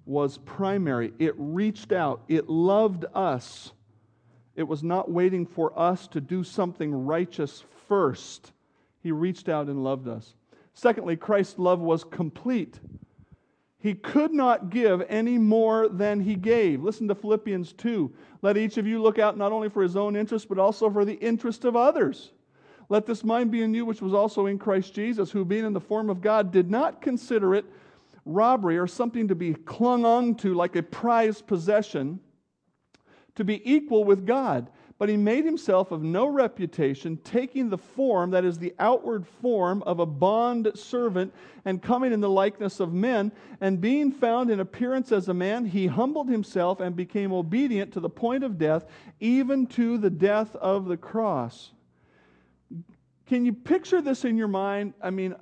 was 0.06 0.38
primary. 0.38 1.12
It 1.18 1.34
reached 1.36 1.92
out, 1.92 2.22
it 2.28 2.48
loved 2.48 3.04
us. 3.14 3.72
It 4.56 4.62
was 4.62 4.82
not 4.82 5.10
waiting 5.10 5.46
for 5.46 5.76
us 5.78 6.06
to 6.08 6.20
do 6.20 6.44
something 6.44 7.04
righteous 7.04 7.64
first. 7.88 8.52
He 9.02 9.10
reached 9.10 9.48
out 9.48 9.66
and 9.66 9.82
loved 9.82 10.08
us. 10.08 10.34
Secondly, 10.72 11.16
Christ's 11.16 11.58
love 11.58 11.80
was 11.80 12.04
complete. 12.04 12.78
He 13.84 13.92
could 13.92 14.32
not 14.32 14.70
give 14.70 15.04
any 15.10 15.36
more 15.36 15.90
than 15.90 16.18
he 16.18 16.36
gave. 16.36 16.82
Listen 16.82 17.06
to 17.08 17.14
Philippians 17.14 17.74
2. 17.74 18.10
Let 18.40 18.56
each 18.56 18.78
of 18.78 18.86
you 18.86 19.02
look 19.02 19.18
out 19.18 19.36
not 19.36 19.52
only 19.52 19.68
for 19.68 19.82
his 19.82 19.94
own 19.94 20.16
interest, 20.16 20.48
but 20.48 20.58
also 20.58 20.88
for 20.88 21.04
the 21.04 21.16
interest 21.16 21.66
of 21.66 21.76
others. 21.76 22.30
Let 22.88 23.04
this 23.04 23.22
mind 23.22 23.50
be 23.50 23.60
in 23.60 23.74
you, 23.74 23.84
which 23.84 24.00
was 24.00 24.14
also 24.14 24.46
in 24.46 24.58
Christ 24.58 24.94
Jesus, 24.94 25.30
who, 25.30 25.44
being 25.44 25.66
in 25.66 25.74
the 25.74 25.82
form 25.82 26.08
of 26.08 26.22
God, 26.22 26.50
did 26.50 26.70
not 26.70 27.02
consider 27.02 27.54
it 27.54 27.66
robbery 28.24 28.78
or 28.78 28.86
something 28.86 29.28
to 29.28 29.34
be 29.34 29.52
clung 29.52 30.06
on 30.06 30.34
to 30.36 30.54
like 30.54 30.76
a 30.76 30.82
prized 30.82 31.46
possession, 31.46 32.20
to 33.34 33.44
be 33.44 33.60
equal 33.70 34.04
with 34.04 34.24
God 34.24 34.70
but 34.98 35.08
he 35.08 35.16
made 35.16 35.44
himself 35.44 35.90
of 35.90 36.02
no 36.02 36.26
reputation, 36.26 37.18
taking 37.24 37.68
the 37.68 37.78
form, 37.78 38.30
that 38.30 38.44
is, 38.44 38.58
the 38.58 38.74
outward 38.78 39.26
form 39.26 39.82
of 39.82 39.98
a 39.98 40.06
bond 40.06 40.70
servant, 40.74 41.34
and 41.64 41.82
coming 41.82 42.12
in 42.12 42.20
the 42.20 42.28
likeness 42.28 42.78
of 42.78 42.92
men. 42.92 43.32
And 43.60 43.80
being 43.80 44.12
found 44.12 44.50
in 44.50 44.60
appearance 44.60 45.10
as 45.10 45.28
a 45.28 45.34
man, 45.34 45.64
he 45.64 45.88
humbled 45.88 46.28
himself 46.28 46.80
and 46.80 46.94
became 46.94 47.32
obedient 47.32 47.92
to 47.94 48.00
the 48.00 48.08
point 48.08 48.44
of 48.44 48.56
death, 48.56 48.86
even 49.18 49.66
to 49.68 49.98
the 49.98 50.10
death 50.10 50.54
of 50.56 50.86
the 50.86 50.96
cross. 50.96 51.72
Can 53.26 53.44
you 53.44 53.52
picture 53.52 54.00
this 54.00 54.24
in 54.24 54.36
your 54.36 54.48
mind? 54.48 54.94
I 55.02 55.10
mean, 55.10 55.34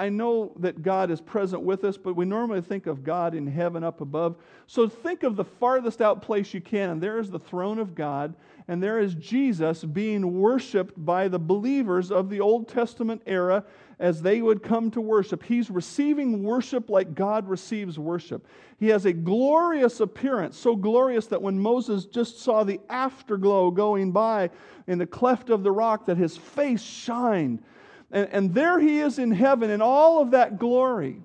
I 0.00 0.08
know 0.08 0.52
that 0.60 0.82
God 0.82 1.10
is 1.10 1.20
present 1.20 1.60
with 1.60 1.84
us, 1.84 1.98
but 1.98 2.16
we 2.16 2.24
normally 2.24 2.62
think 2.62 2.86
of 2.86 3.04
God 3.04 3.34
in 3.34 3.46
heaven 3.46 3.84
up 3.84 4.00
above. 4.00 4.36
So 4.66 4.88
think 4.88 5.24
of 5.24 5.36
the 5.36 5.44
farthest 5.44 6.00
out 6.00 6.22
place 6.22 6.54
you 6.54 6.62
can, 6.62 6.88
and 6.88 7.02
there 7.02 7.18
is 7.18 7.30
the 7.30 7.38
throne 7.38 7.78
of 7.78 7.94
God, 7.94 8.34
and 8.66 8.82
there 8.82 8.98
is 8.98 9.14
Jesus 9.16 9.84
being 9.84 10.40
worshiped 10.40 10.94
by 11.04 11.28
the 11.28 11.38
believers 11.38 12.10
of 12.10 12.30
the 12.30 12.40
Old 12.40 12.66
Testament 12.66 13.20
era 13.26 13.62
as 13.98 14.22
they 14.22 14.40
would 14.40 14.62
come 14.62 14.90
to 14.92 15.02
worship. 15.02 15.42
He's 15.42 15.68
receiving 15.68 16.44
worship 16.44 16.88
like 16.88 17.14
God 17.14 17.46
receives 17.46 17.98
worship. 17.98 18.46
He 18.78 18.88
has 18.88 19.04
a 19.04 19.12
glorious 19.12 20.00
appearance, 20.00 20.56
so 20.56 20.76
glorious 20.76 21.26
that 21.26 21.42
when 21.42 21.58
Moses 21.58 22.06
just 22.06 22.40
saw 22.40 22.64
the 22.64 22.80
afterglow 22.88 23.70
going 23.70 24.12
by 24.12 24.48
in 24.86 24.96
the 24.96 25.06
cleft 25.06 25.50
of 25.50 25.62
the 25.62 25.72
rock, 25.72 26.06
that 26.06 26.16
his 26.16 26.38
face 26.38 26.80
shined 26.80 27.62
and, 28.10 28.28
and 28.32 28.54
there 28.54 28.78
he 28.78 28.98
is 28.98 29.18
in 29.18 29.30
heaven 29.30 29.70
in 29.70 29.80
all 29.80 30.20
of 30.20 30.32
that 30.32 30.58
glory. 30.58 31.22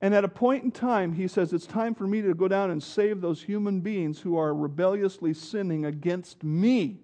And 0.00 0.14
at 0.14 0.24
a 0.24 0.28
point 0.28 0.64
in 0.64 0.72
time, 0.72 1.12
he 1.12 1.28
says, 1.28 1.52
It's 1.52 1.66
time 1.66 1.94
for 1.94 2.06
me 2.06 2.22
to 2.22 2.34
go 2.34 2.48
down 2.48 2.70
and 2.70 2.82
save 2.82 3.20
those 3.20 3.40
human 3.40 3.80
beings 3.80 4.20
who 4.20 4.36
are 4.36 4.52
rebelliously 4.52 5.32
sinning 5.32 5.84
against 5.84 6.42
me. 6.42 6.98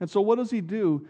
And 0.00 0.10
so, 0.10 0.20
what 0.20 0.36
does 0.36 0.50
he 0.50 0.60
do? 0.60 1.06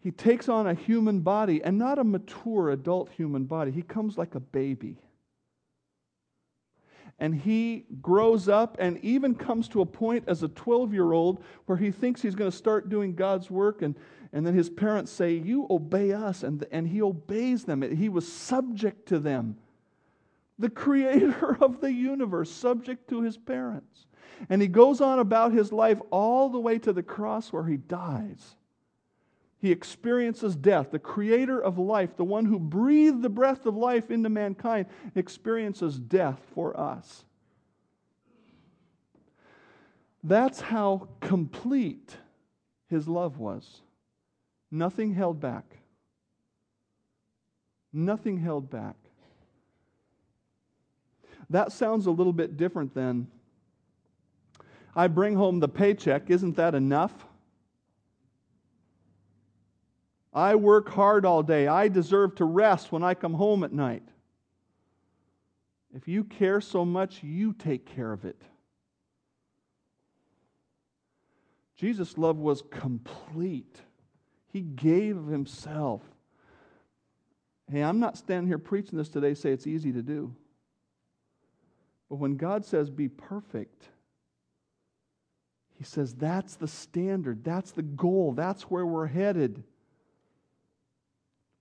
He 0.00 0.10
takes 0.10 0.48
on 0.48 0.66
a 0.66 0.74
human 0.74 1.20
body, 1.20 1.62
and 1.62 1.78
not 1.78 1.98
a 1.98 2.04
mature 2.04 2.70
adult 2.70 3.10
human 3.10 3.44
body. 3.44 3.70
He 3.70 3.82
comes 3.82 4.18
like 4.18 4.34
a 4.34 4.40
baby. 4.40 4.96
And 7.18 7.34
he 7.34 7.84
grows 8.00 8.48
up 8.48 8.76
and 8.78 9.02
even 9.04 9.34
comes 9.34 9.68
to 9.68 9.80
a 9.80 9.86
point 9.86 10.24
as 10.28 10.42
a 10.42 10.48
12 10.48 10.92
year 10.92 11.12
old 11.12 11.42
where 11.66 11.78
he 11.78 11.90
thinks 11.90 12.22
he's 12.22 12.36
going 12.36 12.50
to 12.50 12.56
start 12.56 12.88
doing 12.88 13.14
God's 13.14 13.50
work. 13.50 13.82
And 13.82 13.96
and 14.32 14.46
then 14.46 14.54
his 14.54 14.68
parents 14.68 15.10
say, 15.10 15.34
You 15.34 15.66
obey 15.70 16.12
us. 16.12 16.42
And, 16.42 16.64
and 16.70 16.86
he 16.86 17.02
obeys 17.02 17.64
them. 17.64 17.82
He 17.82 18.08
was 18.08 18.30
subject 18.30 19.08
to 19.08 19.18
them. 19.18 19.56
The 20.58 20.70
creator 20.70 21.56
of 21.60 21.80
the 21.80 21.92
universe, 21.92 22.50
subject 22.50 23.08
to 23.10 23.22
his 23.22 23.36
parents. 23.36 24.06
And 24.48 24.62
he 24.62 24.68
goes 24.68 25.00
on 25.00 25.18
about 25.18 25.52
his 25.52 25.72
life 25.72 26.00
all 26.10 26.48
the 26.48 26.60
way 26.60 26.78
to 26.80 26.92
the 26.92 27.02
cross 27.02 27.52
where 27.52 27.64
he 27.64 27.76
dies. 27.76 28.54
He 29.60 29.72
experiences 29.72 30.54
death. 30.54 30.92
The 30.92 30.98
creator 30.98 31.60
of 31.60 31.78
life, 31.78 32.16
the 32.16 32.24
one 32.24 32.44
who 32.44 32.58
breathed 32.58 33.22
the 33.22 33.28
breath 33.28 33.66
of 33.66 33.76
life 33.76 34.10
into 34.10 34.28
mankind, 34.28 34.86
experiences 35.14 35.98
death 35.98 36.40
for 36.54 36.78
us. 36.78 37.24
That's 40.22 40.60
how 40.60 41.08
complete 41.20 42.16
his 42.88 43.08
love 43.08 43.38
was. 43.38 43.80
Nothing 44.70 45.14
held 45.14 45.40
back. 45.40 45.64
Nothing 47.92 48.38
held 48.38 48.70
back. 48.70 48.96
That 51.50 51.72
sounds 51.72 52.06
a 52.06 52.10
little 52.10 52.32
bit 52.32 52.56
different 52.56 52.94
than 52.94 53.28
I 54.94 55.06
bring 55.06 55.34
home 55.34 55.60
the 55.60 55.68
paycheck. 55.68 56.28
Isn't 56.30 56.56
that 56.56 56.74
enough? 56.74 57.27
I 60.38 60.54
work 60.54 60.88
hard 60.88 61.26
all 61.26 61.42
day. 61.42 61.66
I 61.66 61.88
deserve 61.88 62.36
to 62.36 62.44
rest 62.44 62.92
when 62.92 63.02
I 63.02 63.14
come 63.14 63.34
home 63.34 63.64
at 63.64 63.72
night. 63.72 64.04
If 65.92 66.06
you 66.06 66.22
care 66.22 66.60
so 66.60 66.84
much, 66.84 67.24
you 67.24 67.52
take 67.52 67.86
care 67.86 68.12
of 68.12 68.24
it. 68.24 68.40
Jesus' 71.74 72.16
love 72.16 72.36
was 72.36 72.62
complete. 72.70 73.80
He 74.52 74.60
gave 74.60 75.16
himself. 75.24 76.02
Hey, 77.68 77.82
I'm 77.82 77.98
not 77.98 78.16
standing 78.16 78.46
here 78.46 78.58
preaching 78.58 78.96
this 78.96 79.08
today, 79.08 79.34
say 79.34 79.50
it's 79.50 79.66
easy 79.66 79.90
to 79.90 80.02
do. 80.02 80.32
But 82.08 82.16
when 82.16 82.36
God 82.36 82.64
says 82.64 82.90
be 82.90 83.08
perfect, 83.08 83.88
He 85.76 85.82
says 85.82 86.14
that's 86.14 86.54
the 86.54 86.68
standard, 86.68 87.42
that's 87.42 87.72
the 87.72 87.82
goal, 87.82 88.34
that's 88.34 88.62
where 88.62 88.86
we're 88.86 89.06
headed. 89.06 89.64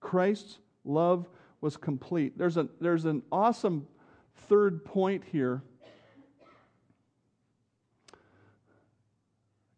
Christ's 0.07 0.59
love 0.85 1.27
was 1.59 1.75
complete. 1.75 2.37
There's, 2.37 2.55
a, 2.55 2.69
there's 2.79 3.03
an 3.03 3.23
awesome 3.29 3.89
third 4.47 4.85
point 4.85 5.21
here. 5.33 5.61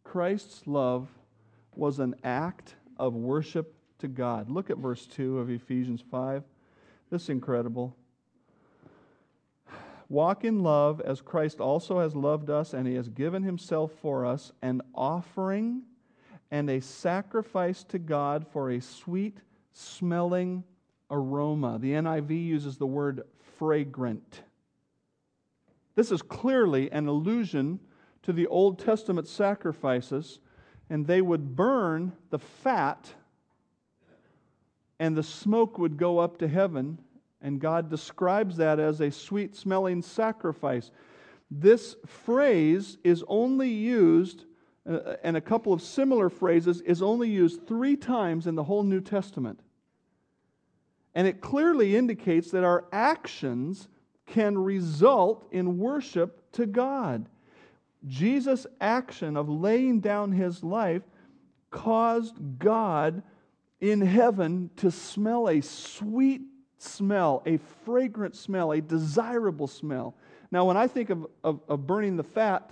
Christ's 0.04 0.68
love 0.68 1.08
was 1.74 1.98
an 1.98 2.14
act 2.22 2.76
of 2.96 3.14
worship 3.14 3.74
to 3.98 4.06
God. 4.06 4.48
Look 4.52 4.70
at 4.70 4.78
verse 4.78 5.04
2 5.06 5.40
of 5.40 5.50
Ephesians 5.50 6.00
5. 6.12 6.44
This 7.10 7.24
is 7.24 7.28
incredible. 7.28 7.96
Walk 10.08 10.44
in 10.44 10.62
love 10.62 11.00
as 11.00 11.20
Christ 11.20 11.58
also 11.58 11.98
has 11.98 12.14
loved 12.14 12.50
us, 12.50 12.72
and 12.72 12.86
he 12.86 12.94
has 12.94 13.08
given 13.08 13.42
himself 13.42 13.90
for 14.00 14.24
us, 14.24 14.52
an 14.62 14.80
offering 14.94 15.82
and 16.52 16.70
a 16.70 16.80
sacrifice 16.80 17.82
to 17.82 17.98
God 17.98 18.46
for 18.46 18.70
a 18.70 18.80
sweet 18.80 19.38
smelling 19.72 20.64
aroma. 21.10 21.78
The 21.78 21.92
NIV 21.92 22.30
uses 22.30 22.76
the 22.76 22.86
word 22.86 23.22
fragrant. 23.58 24.42
This 25.94 26.10
is 26.12 26.22
clearly 26.22 26.90
an 26.92 27.06
allusion 27.08 27.80
to 28.22 28.32
the 28.32 28.46
Old 28.46 28.78
Testament 28.78 29.26
sacrifices, 29.26 30.38
and 30.88 31.06
they 31.06 31.22
would 31.22 31.56
burn 31.56 32.12
the 32.30 32.38
fat, 32.38 33.12
and 34.98 35.16
the 35.16 35.22
smoke 35.22 35.78
would 35.78 35.96
go 35.96 36.18
up 36.18 36.38
to 36.38 36.48
heaven 36.48 36.98
and 37.42 37.60
God 37.60 37.88
describes 37.88 38.56
that 38.58 38.78
as 38.78 39.00
a 39.00 39.10
sweet 39.10 39.56
smelling 39.56 40.02
sacrifice. 40.02 40.90
This 41.50 41.96
phrase 42.06 42.98
is 43.02 43.24
only 43.28 43.70
used, 43.70 44.44
Uh, 44.88 44.94
uh, 44.94 45.16
and 45.22 45.36
a 45.36 45.40
couple 45.40 45.72
of 45.72 45.82
similar 45.82 46.30
phrases, 46.30 46.80
is 46.82 47.02
only 47.02 47.28
used 47.28 47.66
three 47.66 47.96
times 47.96 48.46
in 48.46 48.54
the 48.54 48.64
whole 48.64 48.82
New 48.82 49.00
Testament. 49.00 49.60
And 51.14 51.26
it 51.26 51.40
clearly 51.40 51.96
indicates 51.96 52.50
that 52.52 52.64
our 52.64 52.84
actions 52.92 53.88
can 54.26 54.56
result 54.56 55.46
in 55.50 55.78
worship 55.78 56.52
to 56.52 56.66
God. 56.66 57.28
Jesus' 58.06 58.66
action 58.80 59.36
of 59.36 59.48
laying 59.48 60.00
down 60.00 60.32
his 60.32 60.64
life 60.64 61.02
caused 61.70 62.36
God 62.58 63.22
in 63.80 64.00
heaven 64.00 64.70
to 64.76 64.90
smell 64.90 65.48
a 65.48 65.60
sweet 65.60 66.42
smell, 66.78 67.42
a 67.46 67.58
fragrant 67.84 68.36
smell, 68.36 68.72
a 68.72 68.80
desirable 68.80 69.66
smell. 69.66 70.14
Now, 70.50 70.64
when 70.64 70.76
I 70.76 70.86
think 70.86 71.10
of, 71.10 71.26
of, 71.44 71.60
of, 71.68 71.86
burning 71.86 72.16
the 72.16 72.24
fat 72.24 72.70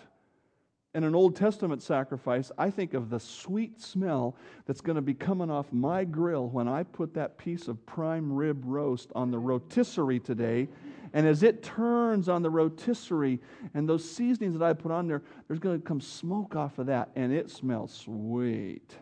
in 0.95 1.05
an 1.05 1.15
Old 1.15 1.37
Testament 1.37 1.83
sacrifice, 1.83 2.51
I 2.57 2.71
think 2.71 2.95
of 2.95 3.11
the 3.11 3.21
sweet 3.21 3.81
smell 3.81 4.37
that's 4.67 4.81
going 4.81 4.97
to 4.97 5.03
be 5.03 5.15
coming 5.15 5.51
off 5.51 5.73
my 5.73 6.05
grill 6.05 6.49
when 6.49 6.67
I 6.67 6.83
put 6.83 7.13
that 7.15 7.37
piece 7.37 7.69
of 7.69 7.85
prime 7.85 8.33
rib 8.33 8.63
roast 8.65 9.11
on 9.15 9.31
the 9.31 9.39
rotisserie 9.39 10.21
today. 10.21 10.69
And 11.13 11.27
as 11.27 11.43
it 11.43 11.63
turns 11.63 12.29
on 12.29 12.43
the 12.43 12.51
rotisserie 12.51 13.39
and 13.75 13.89
those 13.89 14.09
seasonings 14.09 14.59
that 14.59 14.65
I 14.65 14.73
put 14.73 14.91
on 14.91 15.07
there, 15.07 15.23
there's 15.47 15.61
going 15.61 15.81
to 15.81 15.87
come 15.87 16.01
smoke 16.01 16.57
off 16.57 16.79
of 16.79 16.87
that, 16.87 17.11
and 17.17 17.33
it 17.33 17.51
smells 17.51 17.93
sweet. 17.93 18.95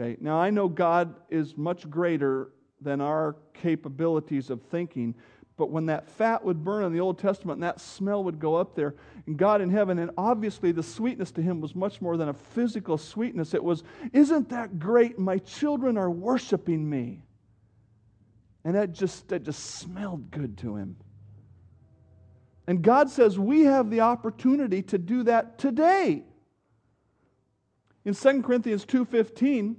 Okay, 0.00 0.16
now 0.20 0.38
I 0.40 0.50
know 0.50 0.68
God 0.68 1.16
is 1.28 1.56
much 1.56 1.90
greater 1.90 2.50
than 2.80 3.00
our 3.00 3.34
capabilities 3.54 4.48
of 4.48 4.62
thinking, 4.62 5.12
but 5.58 5.70
when 5.70 5.86
that 5.86 6.08
fat 6.08 6.44
would 6.44 6.62
burn 6.62 6.84
in 6.84 6.92
the 6.92 7.00
Old 7.00 7.18
Testament 7.18 7.56
and 7.56 7.64
that 7.64 7.80
smell 7.80 8.22
would 8.22 8.38
go 8.38 8.54
up 8.54 8.76
there, 8.76 8.94
and 9.26 9.36
God 9.36 9.60
in 9.60 9.70
heaven, 9.70 9.98
and 9.98 10.12
obviously 10.16 10.70
the 10.70 10.84
sweetness 10.84 11.32
to 11.32 11.42
him 11.42 11.60
was 11.60 11.74
much 11.74 12.00
more 12.00 12.16
than 12.16 12.28
a 12.28 12.32
physical 12.32 12.96
sweetness. 12.96 13.52
It 13.54 13.62
was, 13.62 13.82
Isn't 14.12 14.50
that 14.50 14.78
great? 14.78 15.18
My 15.18 15.38
children 15.38 15.98
are 15.98 16.10
worshiping 16.10 16.88
me. 16.88 17.24
And 18.64 18.76
that 18.76 18.92
just, 18.92 19.28
that 19.28 19.42
just 19.42 19.62
smelled 19.64 20.30
good 20.30 20.58
to 20.58 20.76
him. 20.76 20.96
And 22.68 22.80
God 22.80 23.10
says 23.10 23.36
we 23.36 23.62
have 23.62 23.90
the 23.90 24.02
opportunity 24.02 24.82
to 24.82 24.98
do 24.98 25.24
that 25.24 25.58
today. 25.58 26.22
In 28.04 28.14
2 28.14 28.42
Corinthians 28.42 28.84
2:15, 28.84 29.76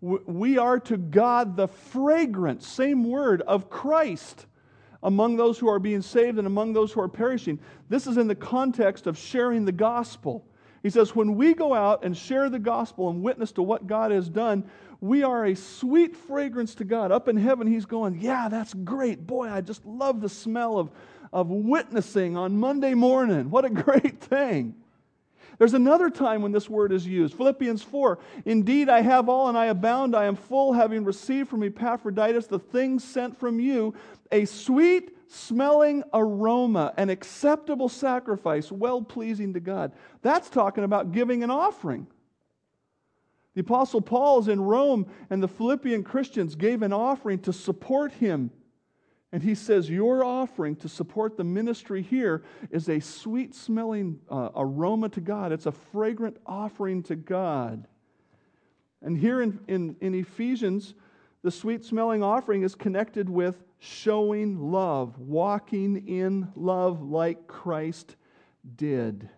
we 0.00 0.58
are 0.58 0.80
to 0.80 0.96
God 0.96 1.56
the 1.56 1.68
fragrance, 1.68 2.66
same 2.66 3.04
word, 3.04 3.42
of 3.42 3.70
Christ 3.70 4.46
among 5.02 5.36
those 5.36 5.58
who 5.58 5.68
are 5.68 5.78
being 5.78 6.02
saved 6.02 6.38
and 6.38 6.46
among 6.46 6.72
those 6.72 6.92
who 6.92 7.00
are 7.00 7.08
perishing. 7.08 7.58
This 7.88 8.06
is 8.06 8.16
in 8.16 8.28
the 8.28 8.34
context 8.34 9.06
of 9.06 9.16
sharing 9.18 9.64
the 9.64 9.72
gospel. 9.72 10.44
He 10.82 10.90
says, 10.90 11.14
when 11.14 11.34
we 11.34 11.54
go 11.54 11.74
out 11.74 12.04
and 12.04 12.16
share 12.16 12.48
the 12.48 12.58
gospel 12.58 13.10
and 13.10 13.22
witness 13.22 13.52
to 13.52 13.62
what 13.62 13.86
God 13.86 14.10
has 14.10 14.28
done, 14.28 14.64
we 15.00 15.22
are 15.22 15.46
a 15.46 15.54
sweet 15.54 16.16
fragrance 16.16 16.74
to 16.76 16.84
God. 16.84 17.12
Up 17.12 17.28
in 17.28 17.36
heaven, 17.36 17.66
He's 17.66 17.86
going, 17.86 18.20
Yeah, 18.20 18.48
that's 18.48 18.72
great. 18.72 19.26
Boy, 19.26 19.48
I 19.48 19.60
just 19.60 19.84
love 19.84 20.20
the 20.20 20.28
smell 20.28 20.78
of, 20.78 20.90
of 21.32 21.48
witnessing 21.48 22.36
on 22.36 22.58
Monday 22.58 22.94
morning. 22.94 23.50
What 23.50 23.64
a 23.64 23.70
great 23.82 24.20
thing. 24.20 24.74
There's 25.58 25.74
another 25.74 26.10
time 26.10 26.42
when 26.42 26.52
this 26.52 26.68
word 26.68 26.92
is 26.92 27.06
used. 27.06 27.34
Philippians 27.34 27.82
4 27.82 28.18
Indeed, 28.44 28.88
I 28.88 29.00
have 29.00 29.28
all 29.28 29.48
and 29.48 29.56
I 29.56 29.66
abound. 29.66 30.14
I 30.14 30.26
am 30.26 30.36
full, 30.36 30.72
having 30.72 31.04
received 31.04 31.48
from 31.48 31.62
Epaphroditus 31.62 32.46
the 32.46 32.58
things 32.58 33.02
sent 33.02 33.38
from 33.38 33.60
you, 33.60 33.94
a 34.30 34.44
sweet 34.44 35.16
smelling 35.28 36.04
aroma, 36.12 36.92
an 36.96 37.10
acceptable 37.10 37.88
sacrifice, 37.88 38.70
well 38.70 39.02
pleasing 39.02 39.54
to 39.54 39.60
God. 39.60 39.92
That's 40.22 40.48
talking 40.50 40.84
about 40.84 41.12
giving 41.12 41.42
an 41.42 41.50
offering. 41.50 42.06
The 43.54 43.62
Apostle 43.62 44.02
Paul 44.02 44.40
is 44.40 44.48
in 44.48 44.60
Rome, 44.60 45.06
and 45.30 45.42
the 45.42 45.48
Philippian 45.48 46.04
Christians 46.04 46.54
gave 46.54 46.82
an 46.82 46.92
offering 46.92 47.38
to 47.40 47.52
support 47.52 48.12
him 48.12 48.50
and 49.36 49.44
he 49.44 49.54
says, 49.54 49.90
Your 49.90 50.24
offering 50.24 50.76
to 50.76 50.88
support 50.88 51.36
the 51.36 51.44
ministry 51.44 52.00
here 52.00 52.42
is 52.70 52.88
a 52.88 53.00
sweet 53.00 53.54
smelling 53.54 54.18
uh, 54.30 54.48
aroma 54.56 55.10
to 55.10 55.20
God. 55.20 55.52
It's 55.52 55.66
a 55.66 55.72
fragrant 55.72 56.38
offering 56.46 57.02
to 57.02 57.16
God. 57.16 57.86
And 59.02 59.18
here 59.18 59.42
in, 59.42 59.60
in, 59.68 59.94
in 60.00 60.14
Ephesians, 60.14 60.94
the 61.42 61.50
sweet 61.50 61.84
smelling 61.84 62.22
offering 62.22 62.62
is 62.62 62.74
connected 62.74 63.28
with 63.28 63.62
showing 63.78 64.58
love, 64.72 65.18
walking 65.18 66.08
in 66.08 66.50
love 66.56 67.02
like 67.02 67.46
Christ 67.46 68.16
did. 68.74 69.28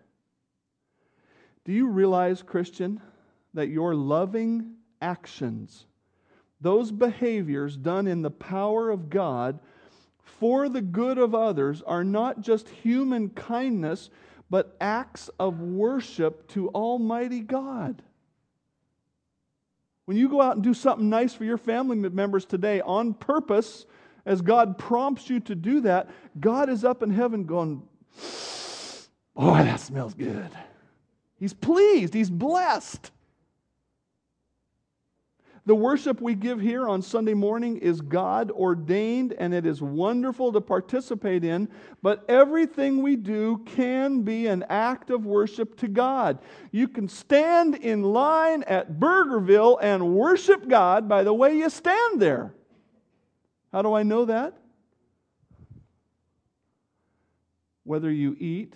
Do 1.65 1.73
you 1.73 1.89
realize, 1.89 2.41
Christian, 2.41 3.01
that 3.53 3.67
your 3.67 3.95
loving 3.95 4.75
actions, 5.01 5.87
those 6.61 6.89
behaviors 6.89 7.75
done 7.75 8.07
in 8.07 8.21
the 8.21 8.31
power 8.31 8.89
of 8.89 9.09
God, 9.09 9.59
for 10.39 10.69
the 10.69 10.81
good 10.81 11.17
of 11.17 11.33
others 11.33 11.81
are 11.81 12.03
not 12.03 12.41
just 12.41 12.69
human 12.69 13.29
kindness, 13.29 14.09
but 14.49 14.75
acts 14.79 15.29
of 15.39 15.59
worship 15.61 16.47
to 16.49 16.69
Almighty 16.69 17.41
God. 17.41 18.01
When 20.05 20.17
you 20.17 20.27
go 20.27 20.41
out 20.41 20.55
and 20.55 20.63
do 20.63 20.73
something 20.73 21.09
nice 21.09 21.33
for 21.33 21.43
your 21.43 21.57
family 21.57 21.95
members 21.95 22.45
today 22.45 22.81
on 22.81 23.13
purpose, 23.13 23.85
as 24.25 24.41
God 24.41 24.77
prompts 24.77 25.29
you 25.29 25.39
to 25.41 25.55
do 25.55 25.81
that, 25.81 26.09
God 26.39 26.69
is 26.69 26.83
up 26.83 27.03
in 27.03 27.11
heaven 27.11 27.45
going, 27.45 27.83
Boy, 29.35 29.63
that 29.63 29.79
smells 29.79 30.13
good. 30.13 30.49
He's 31.39 31.53
pleased, 31.53 32.13
he's 32.13 32.29
blessed. 32.29 33.11
The 35.69 35.75
worship 35.75 36.19
we 36.19 36.33
give 36.33 36.59
here 36.59 36.89
on 36.89 37.03
Sunday 37.03 37.35
morning 37.35 37.77
is 37.77 38.01
God 38.01 38.49
ordained 38.49 39.33
and 39.33 39.53
it 39.53 39.67
is 39.67 39.83
wonderful 39.83 40.51
to 40.51 40.61
participate 40.61 41.43
in, 41.43 41.69
but 42.01 42.25
everything 42.27 43.03
we 43.03 43.15
do 43.15 43.59
can 43.67 44.23
be 44.23 44.47
an 44.47 44.65
act 44.67 45.11
of 45.11 45.27
worship 45.27 45.77
to 45.81 45.87
God. 45.87 46.39
You 46.71 46.87
can 46.87 47.07
stand 47.07 47.75
in 47.75 48.01
line 48.01 48.63
at 48.63 48.93
Burgerville 48.93 49.77
and 49.79 50.15
worship 50.15 50.67
God 50.67 51.07
by 51.07 51.23
the 51.23 51.35
way 51.35 51.55
you 51.55 51.69
stand 51.69 52.19
there. 52.19 52.51
How 53.71 53.83
do 53.83 53.93
I 53.93 54.01
know 54.01 54.25
that? 54.25 54.57
Whether 57.83 58.09
you 58.09 58.35
eat 58.39 58.73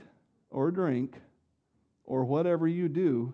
or 0.51 0.69
drink 0.69 1.19
or 2.05 2.23
whatever 2.23 2.67
you 2.67 2.87
do, 2.87 3.33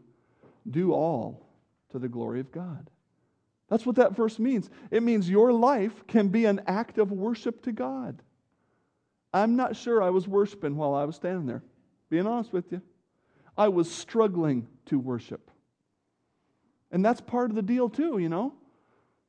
do 0.72 0.94
all 0.94 1.46
to 1.90 2.00
the 2.00 2.08
glory 2.08 2.40
of 2.40 2.54
God. 2.54 2.90
That's 3.70 3.86
what 3.86 3.98
that 3.98 4.16
verse 4.16 4.40
means. 4.40 4.70
It 4.90 5.04
means 5.04 5.30
your 5.30 5.54
life 5.54 6.08
can 6.08 6.30
be 6.30 6.46
an 6.46 6.62
act 6.66 6.98
of 6.98 7.12
worship 7.12 7.62
to 7.64 7.72
God. 7.72 8.22
I'm 9.32 9.56
not 9.56 9.76
sure 9.76 10.02
I 10.02 10.10
was 10.10 10.28
worshiping 10.28 10.76
while 10.76 10.96
I 10.96 11.06
was 11.06 11.16
standing 11.16 11.46
there, 11.46 11.64
being 12.10 12.26
honest 12.26 12.52
with 12.52 12.72
you. 12.72 12.82
I 13.56 13.68
was 13.68 13.92
struggling 13.92 14.68
to 14.88 14.98
worship. 14.98 15.52
And 16.92 17.06
that's 17.06 17.22
part 17.22 17.52
of 17.52 17.56
the 17.56 17.62
deal, 17.62 17.90
too, 17.90 18.18
you 18.18 18.30
know? 18.30 18.54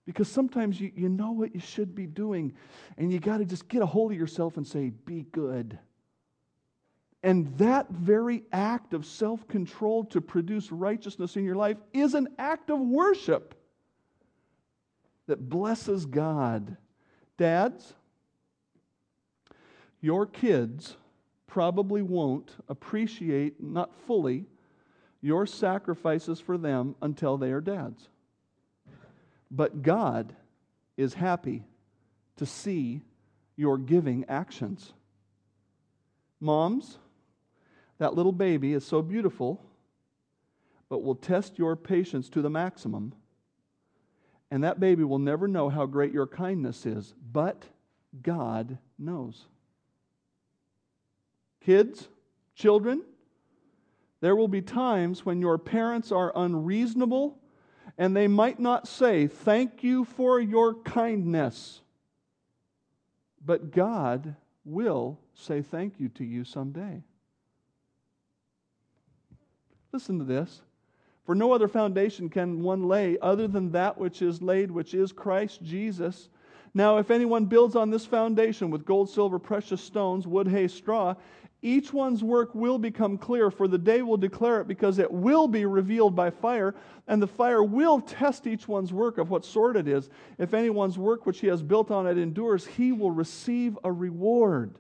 Because 0.07 0.29
sometimes 0.29 0.81
you, 0.81 0.91
you 0.97 1.11
know 1.11 1.33
what 1.33 1.55
you 1.55 1.61
should 1.61 1.95
be 1.95 2.07
doing, 2.07 2.55
and 2.97 3.13
you 3.13 3.21
got 3.21 3.39
to 3.39 3.45
just 3.45 3.69
get 3.69 3.83
a 3.83 3.87
hold 3.87 4.13
of 4.13 4.19
yourself 4.19 4.57
and 4.57 4.67
say, 4.67 4.91
Be 5.05 5.27
good. 5.31 5.79
And 7.23 7.55
that 7.59 7.91
very 7.91 8.45
act 8.51 8.95
of 8.95 9.05
self 9.05 9.47
control 9.47 10.05
to 10.05 10.23
produce 10.23 10.73
righteousness 10.73 11.37
in 11.37 11.45
your 11.45 11.55
life 11.55 11.77
is 11.93 12.15
an 12.15 12.29
act 12.39 12.71
of 12.71 12.81
worship 12.81 13.60
that 15.31 15.49
blesses 15.49 16.07
God. 16.07 16.77
Dads, 17.39 17.95
your 20.01 20.27
kids 20.27 20.97
probably 21.47 22.03
won't 22.03 22.51
appreciate, 22.69 23.63
not 23.63 23.95
fully, 24.09 24.47
your 25.21 25.47
sacrifices 25.47 26.41
for 26.41 26.59
them 26.59 26.97
until 27.01 27.39
they 27.39 27.53
are 27.53 27.61
dads. 27.61 28.09
But 29.53 29.83
God 29.83 30.35
is 30.97 31.15
happy 31.15 31.63
to 32.37 32.45
see 32.45 33.03
your 33.55 33.79
giving 33.79 34.25
actions. 34.29 34.95
Moms, 36.41 36.99
that 37.99 38.15
little 38.15 38.33
baby 38.33 38.73
is 38.73 38.85
so 38.85 39.01
beautiful, 39.01 39.65
but 40.89 41.05
will 41.05 41.15
test 41.15 41.57
your 41.57 41.77
patience 41.77 42.29
to 42.31 42.43
the 42.43 42.51
maximum 42.51 43.13
and 44.51 44.65
that 44.65 44.81
baby 44.81 45.05
will 45.05 45.19
never 45.19 45.47
know 45.47 45.69
how 45.69 45.87
great 45.87 46.13
your 46.13 46.27
kindness 46.27 46.87
is, 46.87 47.15
but 47.33 47.65
God 48.23 48.79
knows. 48.99 49.47
Kids, 51.61 52.09
children, 52.55 53.03
there 54.21 54.37
will 54.37 54.49
be 54.49 54.63
times 54.63 55.25
when 55.25 55.41
your 55.41 55.59
parents 55.59 56.11
are 56.11 56.33
unreasonable 56.35 57.39
and 57.97 58.17
they 58.17 58.29
might 58.29 58.59
not 58.59 58.89
say, 58.89 59.27
Thank 59.27 59.83
you 59.83 60.05
for 60.05 60.41
your 60.41 60.75
kindness. 60.75 61.81
But 63.45 63.71
God 63.71 64.37
will 64.65 65.19
say 65.35 65.63
thank 65.63 65.99
you 65.99 66.09
to 66.11 66.25
you 66.25 66.45
someday. 66.45 67.03
Listen 69.93 70.19
to 70.19 70.25
this. 70.25 70.61
For 71.31 71.37
no 71.37 71.53
other 71.53 71.69
foundation 71.69 72.29
can 72.29 72.61
one 72.61 72.89
lay 72.89 73.17
other 73.21 73.47
than 73.47 73.71
that 73.71 73.97
which 73.97 74.21
is 74.21 74.43
laid, 74.43 74.69
which 74.69 74.95
is 74.95 75.13
Christ 75.13 75.63
Jesus. 75.63 76.29
Now, 76.75 76.99
if 76.99 77.09
anyone 77.09 77.45
builds 77.45 77.77
on 77.77 77.89
this 77.89 78.05
foundation 78.05 78.69
with 78.69 78.85
gold, 78.85 79.09
silver, 79.09 79.39
precious 79.39 79.81
stones, 79.81 80.27
wood, 80.27 80.49
hay, 80.49 80.67
straw, 80.67 81.15
each 81.63 81.93
one's 81.93 82.25
work 82.25 82.53
will 82.57 82.81
become 82.81 83.17
clear, 83.17 83.49
for 83.53 83.69
the 83.69 83.79
day 83.79 84.03
will 84.03 84.17
declare 84.17 84.61
it, 84.61 84.67
because 84.67 84.99
it 84.99 85.09
will 85.09 85.47
be 85.47 85.67
revealed 85.67 86.17
by 86.17 86.31
fire, 86.31 86.75
and 87.07 87.23
the 87.23 87.29
fire 87.29 87.63
will 87.63 88.01
test 88.01 88.49
each 88.49 88.67
one's 88.67 88.93
work 88.93 89.17
of 89.17 89.31
what 89.31 89.45
sort 89.45 89.77
it 89.77 89.87
is. 89.87 90.11
If 90.37 90.53
anyone's 90.53 90.99
work 90.99 91.27
which 91.27 91.39
he 91.39 91.47
has 91.47 91.63
built 91.63 91.93
on 91.93 92.09
it 92.09 92.19
endures, 92.19 92.67
he 92.67 92.91
will 92.91 93.13
receive 93.13 93.79
a 93.85 93.93
reward. 93.93 94.75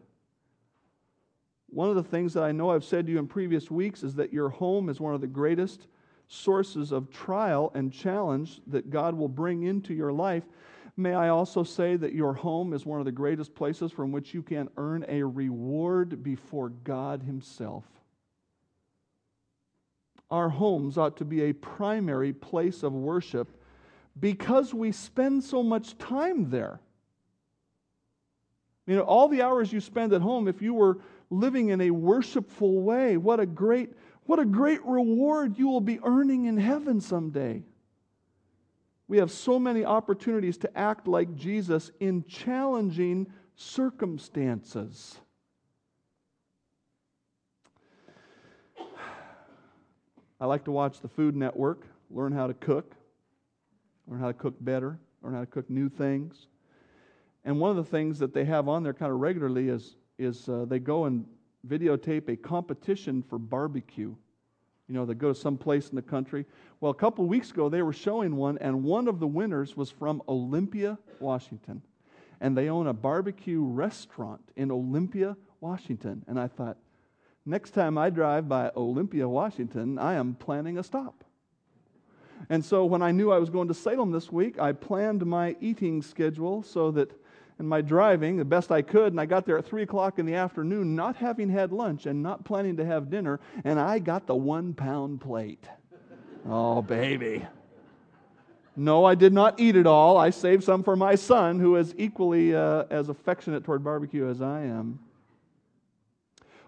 One 1.68 1.90
of 1.90 1.94
the 1.94 2.02
things 2.02 2.34
that 2.34 2.42
I 2.42 2.50
know 2.50 2.72
I've 2.72 2.82
said 2.82 3.06
to 3.06 3.12
you 3.12 3.20
in 3.20 3.28
previous 3.28 3.70
weeks 3.70 4.02
is 4.02 4.16
that 4.16 4.32
your 4.32 4.48
home 4.48 4.88
is 4.88 4.98
one 4.98 5.14
of 5.14 5.20
the 5.20 5.28
greatest 5.28 5.86
sources 6.30 6.92
of 6.92 7.10
trial 7.10 7.72
and 7.74 7.92
challenge 7.92 8.60
that 8.68 8.88
God 8.88 9.14
will 9.16 9.28
bring 9.28 9.64
into 9.64 9.92
your 9.92 10.12
life, 10.12 10.44
may 10.96 11.12
I 11.12 11.28
also 11.28 11.64
say 11.64 11.96
that 11.96 12.14
your 12.14 12.32
home 12.32 12.72
is 12.72 12.86
one 12.86 13.00
of 13.00 13.04
the 13.04 13.12
greatest 13.12 13.52
places 13.54 13.90
from 13.90 14.12
which 14.12 14.32
you 14.32 14.40
can 14.40 14.68
earn 14.76 15.04
a 15.08 15.24
reward 15.24 16.22
before 16.22 16.68
God 16.68 17.24
Himself. 17.24 17.84
Our 20.30 20.48
homes 20.48 20.96
ought 20.96 21.16
to 21.16 21.24
be 21.24 21.42
a 21.42 21.52
primary 21.52 22.32
place 22.32 22.84
of 22.84 22.92
worship 22.92 23.60
because 24.20 24.72
we 24.72 24.92
spend 24.92 25.42
so 25.42 25.64
much 25.64 25.98
time 25.98 26.48
there. 26.48 26.78
You 28.86 28.96
know, 28.96 29.02
all 29.02 29.26
the 29.26 29.42
hours 29.42 29.72
you 29.72 29.80
spend 29.80 30.12
at 30.12 30.22
home, 30.22 30.46
if 30.46 30.62
you 30.62 30.74
were 30.74 30.98
living 31.28 31.70
in 31.70 31.80
a 31.80 31.90
worshipful 31.90 32.82
way, 32.82 33.16
what 33.16 33.40
a 33.40 33.46
great 33.46 33.90
what 34.26 34.38
a 34.38 34.44
great 34.44 34.84
reward 34.84 35.58
you 35.58 35.68
will 35.68 35.80
be 35.80 35.98
earning 36.04 36.44
in 36.44 36.56
heaven 36.56 37.00
someday. 37.00 37.62
We 39.08 39.18
have 39.18 39.32
so 39.32 39.58
many 39.58 39.84
opportunities 39.84 40.56
to 40.58 40.78
act 40.78 41.08
like 41.08 41.34
Jesus 41.34 41.90
in 41.98 42.24
challenging 42.26 43.26
circumstances. 43.56 45.18
I 50.40 50.46
like 50.46 50.64
to 50.64 50.70
watch 50.70 51.00
the 51.00 51.08
Food 51.08 51.36
Network, 51.36 51.86
learn 52.08 52.32
how 52.32 52.46
to 52.46 52.54
cook, 52.54 52.94
learn 54.06 54.20
how 54.20 54.28
to 54.28 54.32
cook 54.32 54.54
better, 54.60 54.98
learn 55.22 55.34
how 55.34 55.40
to 55.40 55.46
cook 55.46 55.68
new 55.68 55.88
things. 55.88 56.46
And 57.44 57.58
one 57.58 57.70
of 57.70 57.76
the 57.76 57.84
things 57.84 58.18
that 58.20 58.32
they 58.32 58.44
have 58.44 58.68
on 58.68 58.82
there 58.82 58.94
kind 58.94 59.12
of 59.12 59.18
regularly 59.18 59.68
is, 59.68 59.96
is 60.18 60.48
uh, 60.48 60.66
they 60.66 60.78
go 60.78 61.06
and 61.06 61.26
videotape 61.66 62.28
a 62.28 62.36
competition 62.36 63.22
for 63.22 63.38
barbecue. 63.38 64.14
You 64.88 64.94
know, 64.94 65.06
they 65.06 65.14
go 65.14 65.28
to 65.28 65.38
some 65.38 65.56
place 65.56 65.88
in 65.90 65.96
the 65.96 66.02
country. 66.02 66.46
Well, 66.80 66.90
a 66.90 66.94
couple 66.94 67.24
weeks 67.26 67.50
ago, 67.50 67.68
they 67.68 67.82
were 67.82 67.92
showing 67.92 68.36
one, 68.36 68.58
and 68.58 68.82
one 68.82 69.06
of 69.06 69.20
the 69.20 69.26
winners 69.26 69.76
was 69.76 69.90
from 69.90 70.22
Olympia, 70.28 70.98
Washington. 71.20 71.82
And 72.40 72.56
they 72.56 72.68
own 72.68 72.86
a 72.86 72.92
barbecue 72.92 73.62
restaurant 73.62 74.40
in 74.56 74.70
Olympia, 74.70 75.36
Washington. 75.60 76.24
And 76.26 76.40
I 76.40 76.48
thought, 76.48 76.78
next 77.44 77.70
time 77.70 77.98
I 77.98 78.10
drive 78.10 78.48
by 78.48 78.72
Olympia, 78.74 79.28
Washington, 79.28 79.98
I 79.98 80.14
am 80.14 80.34
planning 80.34 80.78
a 80.78 80.82
stop. 80.82 81.22
And 82.48 82.64
so 82.64 82.84
when 82.86 83.02
I 83.02 83.12
knew 83.12 83.30
I 83.30 83.38
was 83.38 83.50
going 83.50 83.68
to 83.68 83.74
Salem 83.74 84.10
this 84.10 84.32
week, 84.32 84.58
I 84.58 84.72
planned 84.72 85.24
my 85.26 85.54
eating 85.60 86.00
schedule 86.02 86.62
so 86.62 86.90
that 86.92 87.12
and 87.60 87.68
my 87.68 87.82
driving 87.82 88.38
the 88.38 88.44
best 88.44 88.72
I 88.72 88.80
could. 88.80 89.12
And 89.12 89.20
I 89.20 89.26
got 89.26 89.44
there 89.44 89.58
at 89.58 89.66
3 89.66 89.82
o'clock 89.82 90.18
in 90.18 90.24
the 90.24 90.34
afternoon, 90.34 90.96
not 90.96 91.16
having 91.16 91.50
had 91.50 91.72
lunch 91.72 92.06
and 92.06 92.22
not 92.22 92.42
planning 92.42 92.78
to 92.78 92.86
have 92.86 93.10
dinner. 93.10 93.38
And 93.64 93.78
I 93.78 93.98
got 93.98 94.26
the 94.26 94.34
one 94.34 94.72
pound 94.72 95.20
plate. 95.20 95.68
oh, 96.48 96.80
baby. 96.80 97.46
No, 98.76 99.04
I 99.04 99.14
did 99.14 99.34
not 99.34 99.60
eat 99.60 99.76
it 99.76 99.86
all. 99.86 100.16
I 100.16 100.30
saved 100.30 100.64
some 100.64 100.82
for 100.82 100.96
my 100.96 101.14
son, 101.14 101.60
who 101.60 101.76
is 101.76 101.94
equally 101.98 102.54
uh, 102.54 102.84
as 102.88 103.10
affectionate 103.10 103.62
toward 103.62 103.84
barbecue 103.84 104.26
as 104.26 104.40
I 104.40 104.62
am. 104.62 104.98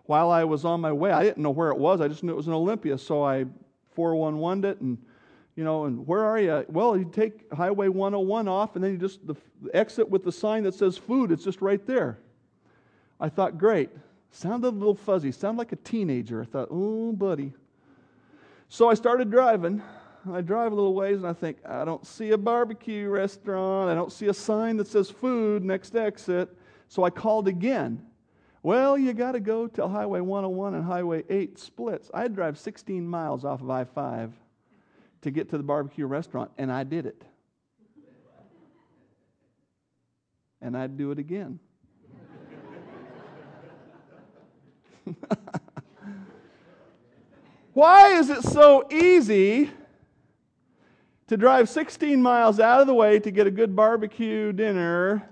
While 0.05 0.31
I 0.31 0.45
was 0.45 0.67
on 0.67 0.83
my 0.83 0.93
way, 0.93 1.11
I 1.11 1.23
didn't 1.23 1.43
know 1.43 1.51
where 1.51 1.71
it 1.71 1.79
was. 1.79 2.03
I 2.03 2.09
just 2.09 2.23
knew 2.23 2.33
it 2.33 2.37
was 2.37 2.49
in 2.49 2.53
Olympia. 2.53 2.99
So 2.99 3.25
I 3.25 3.47
411'd 3.97 4.67
it 4.67 4.81
and 4.83 4.99
you 5.55 5.65
know, 5.65 5.85
and 5.85 6.07
where 6.07 6.25
are 6.25 6.39
you? 6.39 6.65
Well, 6.69 6.97
you 6.97 7.05
take 7.05 7.53
Highway 7.53 7.89
101 7.89 8.49
off, 8.49 8.75
and 8.75 8.83
then 8.83 8.93
you 8.93 8.99
just 8.99 9.27
the, 9.27 9.35
the 9.61 9.75
exit 9.77 10.09
with 10.09 10.25
the 10.25 10.33
sign 10.33 10.63
that 10.63 10.75
says 10.75 10.97
food. 10.97 11.31
It's 11.31 11.45
just 11.45 11.61
right 11.61 11.85
there. 11.87 12.19
I 13.21 13.29
thought, 13.29 13.59
great. 13.59 13.91
Sounded 14.31 14.69
a 14.69 14.71
little 14.71 14.95
fuzzy. 14.95 15.31
Sounded 15.31 15.59
like 15.59 15.73
a 15.73 15.77
teenager. 15.77 16.41
I 16.41 16.47
thought, 16.47 16.69
oh, 16.71 17.13
buddy. 17.13 17.53
So 18.69 18.89
I 18.89 18.95
started 18.95 19.31
driving. 19.31 19.83
I 20.33 20.41
drive 20.41 20.73
a 20.73 20.75
little 20.75 20.95
ways, 20.95 21.19
and 21.19 21.27
I 21.27 21.35
think, 21.35 21.59
I 21.67 21.85
don't 21.85 22.07
see 22.07 22.31
a 22.31 22.39
barbecue 22.39 23.09
restaurant. 23.09 23.91
I 23.91 23.95
don't 23.95 24.13
see 24.13 24.29
a 24.29 24.35
sign 24.35 24.79
that 24.79 24.87
says 24.87 25.11
food 25.11 25.65
next 25.65 25.95
exit. 25.95 26.49
So 26.89 27.05
I 27.05 27.11
called 27.11 27.47
again. 27.47 28.07
Well, 28.63 28.97
you 28.97 29.13
got 29.13 29.33
to 29.33 29.41
go 29.41 29.67
till 29.67 29.89
Highway 29.89 30.21
101 30.21 30.75
and 30.75 30.85
Highway 30.85 31.25
8 31.29 31.59
splits. 31.59 32.11
I 32.15 32.29
drive 32.29 32.59
16 32.59 33.07
miles 33.07 33.45
off 33.45 33.61
of 33.61 33.69
I 33.69 33.85
5 33.85 34.33
to 35.23 35.31
get 35.31 35.49
to 35.51 35.57
the 35.57 35.63
barbecue 35.63 36.05
restaurant, 36.07 36.51
and 36.59 36.71
I 36.71 36.85
did 36.85 37.07
it. 37.07 37.25
And 40.61 40.77
I'd 40.77 40.97
do 40.97 41.11
it 41.11 41.19
again. 41.19 41.59
Why 47.73 48.19
is 48.19 48.29
it 48.31 48.43
so 48.43 48.87
easy 48.93 49.71
to 51.27 51.37
drive 51.37 51.69
16 51.69 52.21
miles 52.21 52.61
out 52.61 52.81
of 52.81 52.87
the 52.87 52.95
way 52.95 53.19
to 53.19 53.31
get 53.31 53.47
a 53.47 53.51
good 53.51 53.75
barbecue 53.75 54.53
dinner 54.53 55.29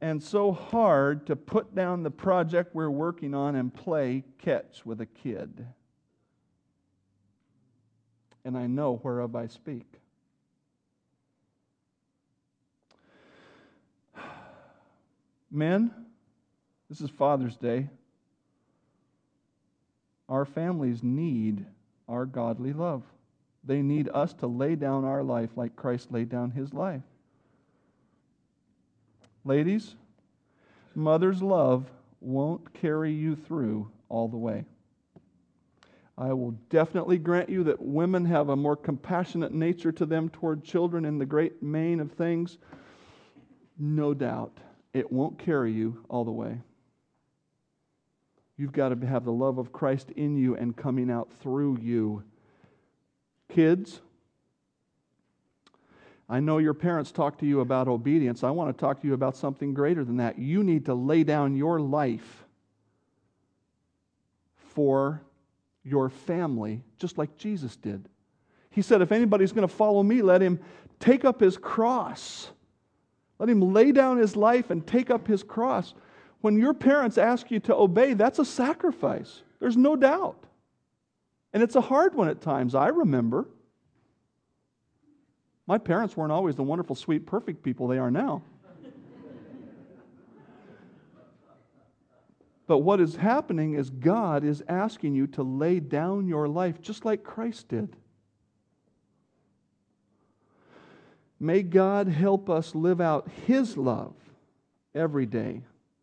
and 0.00 0.22
so 0.22 0.52
hard 0.52 1.26
to 1.26 1.36
put 1.36 1.74
down 1.74 2.02
the 2.02 2.10
project 2.10 2.74
we're 2.74 2.90
working 2.90 3.34
on 3.34 3.54
and 3.54 3.72
play 3.72 4.24
catch 4.38 4.84
with 4.84 5.00
a 5.00 5.06
kid? 5.06 5.66
And 8.44 8.56
I 8.56 8.66
know 8.66 9.00
whereof 9.02 9.34
I 9.36 9.46
speak. 9.46 9.86
Men, 15.50 15.90
this 16.88 17.00
is 17.00 17.10
Father's 17.10 17.56
Day. 17.56 17.88
Our 20.28 20.44
families 20.44 21.02
need 21.02 21.64
our 22.08 22.26
godly 22.26 22.72
love. 22.72 23.02
They 23.64 23.82
need 23.82 24.08
us 24.12 24.32
to 24.34 24.46
lay 24.46 24.74
down 24.74 25.04
our 25.04 25.22
life 25.22 25.50
like 25.56 25.76
Christ 25.76 26.12
laid 26.12 26.28
down 26.28 26.50
his 26.50 26.74
life. 26.74 27.02
Ladies, 29.44 29.94
mother's 30.94 31.42
love 31.42 31.86
won't 32.20 32.72
carry 32.74 33.12
you 33.12 33.36
through 33.36 33.90
all 34.08 34.28
the 34.28 34.36
way. 34.36 34.64
I 36.16 36.32
will 36.32 36.52
definitely 36.70 37.18
grant 37.18 37.48
you 37.48 37.64
that 37.64 37.82
women 37.82 38.24
have 38.26 38.48
a 38.48 38.56
more 38.56 38.76
compassionate 38.76 39.52
nature 39.52 39.90
to 39.92 40.06
them 40.06 40.28
toward 40.28 40.62
children 40.62 41.04
in 41.04 41.18
the 41.18 41.26
great 41.26 41.62
main 41.62 41.98
of 41.98 42.12
things. 42.12 42.58
No 43.78 44.14
doubt, 44.14 44.58
it 44.92 45.10
won't 45.10 45.38
carry 45.38 45.72
you 45.72 46.04
all 46.08 46.24
the 46.24 46.30
way. 46.30 46.60
You've 48.56 48.72
got 48.72 48.90
to 48.90 49.06
have 49.06 49.24
the 49.24 49.32
love 49.32 49.58
of 49.58 49.72
Christ 49.72 50.12
in 50.12 50.36
you 50.36 50.54
and 50.54 50.76
coming 50.76 51.10
out 51.10 51.32
through 51.42 51.78
you. 51.80 52.22
Kids, 53.48 54.00
I 56.28 56.38
know 56.38 56.58
your 56.58 56.74
parents 56.74 57.10
talk 57.10 57.38
to 57.38 57.46
you 57.46 57.60
about 57.60 57.88
obedience. 57.88 58.44
I 58.44 58.50
want 58.50 58.74
to 58.74 58.80
talk 58.80 59.00
to 59.00 59.08
you 59.08 59.14
about 59.14 59.36
something 59.36 59.74
greater 59.74 60.04
than 60.04 60.18
that. 60.18 60.38
You 60.38 60.62
need 60.62 60.86
to 60.86 60.94
lay 60.94 61.24
down 61.24 61.56
your 61.56 61.80
life 61.80 62.44
for 64.54 65.20
your 65.84 66.08
family, 66.08 66.82
just 66.98 67.18
like 67.18 67.36
Jesus 67.36 67.76
did. 67.76 68.08
He 68.70 68.82
said, 68.82 69.02
If 69.02 69.12
anybody's 69.12 69.52
going 69.52 69.68
to 69.68 69.74
follow 69.74 70.02
me, 70.02 70.22
let 70.22 70.42
him 70.42 70.58
take 70.98 71.24
up 71.24 71.40
his 71.40 71.56
cross. 71.56 72.50
Let 73.38 73.48
him 73.48 73.72
lay 73.72 73.92
down 73.92 74.16
his 74.16 74.36
life 74.36 74.70
and 74.70 74.86
take 74.86 75.10
up 75.10 75.26
his 75.26 75.42
cross. 75.42 75.94
When 76.40 76.58
your 76.58 76.74
parents 76.74 77.18
ask 77.18 77.50
you 77.50 77.60
to 77.60 77.74
obey, 77.74 78.14
that's 78.14 78.38
a 78.38 78.44
sacrifice. 78.44 79.42
There's 79.60 79.76
no 79.76 79.96
doubt. 79.96 80.44
And 81.52 81.62
it's 81.62 81.76
a 81.76 81.80
hard 81.80 82.14
one 82.14 82.28
at 82.28 82.40
times. 82.40 82.74
I 82.74 82.88
remember. 82.88 83.46
My 85.66 85.78
parents 85.78 86.16
weren't 86.16 86.32
always 86.32 86.56
the 86.56 86.62
wonderful, 86.62 86.96
sweet, 86.96 87.26
perfect 87.26 87.62
people 87.62 87.88
they 87.88 87.98
are 87.98 88.10
now. 88.10 88.42
But 92.66 92.78
what 92.78 93.00
is 93.00 93.16
happening 93.16 93.74
is 93.74 93.90
God 93.90 94.44
is 94.44 94.62
asking 94.68 95.14
you 95.14 95.26
to 95.28 95.42
lay 95.42 95.80
down 95.80 96.26
your 96.26 96.48
life 96.48 96.80
just 96.80 97.04
like 97.04 97.22
Christ 97.22 97.68
did. 97.68 97.94
May 101.38 101.62
God 101.62 102.08
help 102.08 102.48
us 102.48 102.74
live 102.74 103.00
out 103.00 103.28
His 103.46 103.76
love 103.76 104.14
every 104.94 105.26
day 105.26 105.62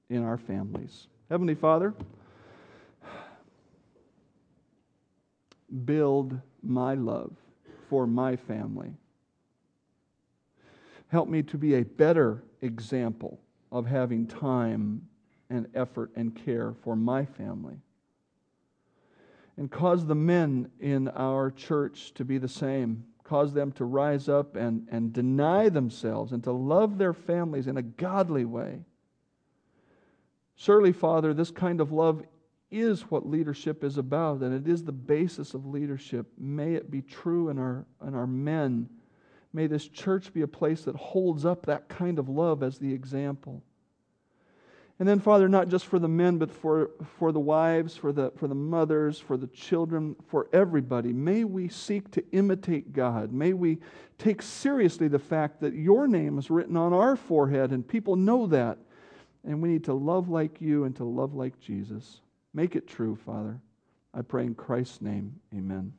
in 0.09 0.23
our 0.23 0.37
families. 0.37 1.07
Heavenly 1.29 1.55
Father, 1.55 1.95
build 5.85 6.39
my 6.61 6.93
love 6.93 7.31
for 7.89 8.05
my 8.05 8.35
family. 8.35 8.93
Help 11.07 11.27
me 11.27 11.41
to 11.43 11.57
be 11.57 11.75
a 11.75 11.83
better 11.83 12.43
example 12.61 13.39
of 13.71 13.85
having 13.85 14.27
time 14.27 15.07
and 15.51 15.67
effort 15.75 16.11
and 16.15 16.35
care 16.35 16.73
for 16.83 16.95
my 16.95 17.25
family. 17.25 17.75
And 19.57 19.69
cause 19.69 20.05
the 20.05 20.15
men 20.15 20.71
in 20.79 21.09
our 21.09 21.51
church 21.51 22.13
to 22.15 22.25
be 22.25 22.37
the 22.37 22.47
same. 22.47 23.03
Cause 23.23 23.53
them 23.53 23.71
to 23.73 23.85
rise 23.85 24.27
up 24.27 24.55
and, 24.55 24.87
and 24.91 25.13
deny 25.13 25.69
themselves 25.69 26.31
and 26.31 26.43
to 26.43 26.51
love 26.51 26.97
their 26.97 27.13
families 27.13 27.67
in 27.67 27.77
a 27.77 27.81
godly 27.81 28.45
way 28.45 28.81
Surely, 30.61 30.91
Father, 30.91 31.33
this 31.33 31.49
kind 31.49 31.81
of 31.81 31.91
love 31.91 32.23
is 32.69 33.01
what 33.09 33.27
leadership 33.27 33.83
is 33.83 33.97
about, 33.97 34.41
and 34.41 34.53
it 34.53 34.71
is 34.71 34.83
the 34.83 34.91
basis 34.91 35.55
of 35.55 35.65
leadership. 35.65 36.27
May 36.37 36.75
it 36.75 36.91
be 36.91 37.01
true 37.01 37.49
in 37.49 37.57
our, 37.57 37.87
in 38.05 38.13
our 38.13 38.27
men. 38.27 38.87
May 39.53 39.65
this 39.65 39.87
church 39.87 40.31
be 40.31 40.43
a 40.43 40.47
place 40.47 40.83
that 40.83 40.95
holds 40.95 41.45
up 41.45 41.65
that 41.65 41.89
kind 41.89 42.19
of 42.19 42.29
love 42.29 42.61
as 42.61 42.77
the 42.77 42.93
example. 42.93 43.63
And 45.01 45.09
then, 45.09 45.19
Father, 45.19 45.49
not 45.49 45.67
just 45.67 45.87
for 45.87 45.97
the 45.97 46.07
men, 46.07 46.37
but 46.37 46.51
for, 46.51 46.91
for 47.17 47.31
the 47.31 47.39
wives, 47.39 47.97
for 47.97 48.11
the, 48.13 48.31
for 48.37 48.47
the 48.47 48.53
mothers, 48.53 49.17
for 49.17 49.35
the 49.35 49.47
children, 49.47 50.15
for 50.27 50.47
everybody, 50.53 51.11
may 51.11 51.43
we 51.43 51.69
seek 51.69 52.11
to 52.11 52.23
imitate 52.33 52.93
God. 52.93 53.33
May 53.33 53.53
we 53.53 53.79
take 54.19 54.43
seriously 54.43 55.07
the 55.07 55.17
fact 55.17 55.59
that 55.61 55.73
your 55.73 56.07
name 56.07 56.37
is 56.37 56.51
written 56.51 56.77
on 56.77 56.93
our 56.93 57.15
forehead, 57.15 57.71
and 57.71 57.87
people 57.87 58.15
know 58.15 58.45
that. 58.45 58.77
And 59.43 59.59
we 59.59 59.69
need 59.69 59.85
to 59.85 59.93
love 59.95 60.29
like 60.29 60.61
you 60.61 60.83
and 60.83 60.95
to 60.97 61.03
love 61.03 61.33
like 61.33 61.59
Jesus. 61.59 62.21
Make 62.53 62.75
it 62.75 62.87
true, 62.87 63.15
Father. 63.25 63.59
I 64.13 64.21
pray 64.21 64.43
in 64.43 64.53
Christ's 64.53 65.01
name. 65.01 65.33
Amen. 65.51 65.93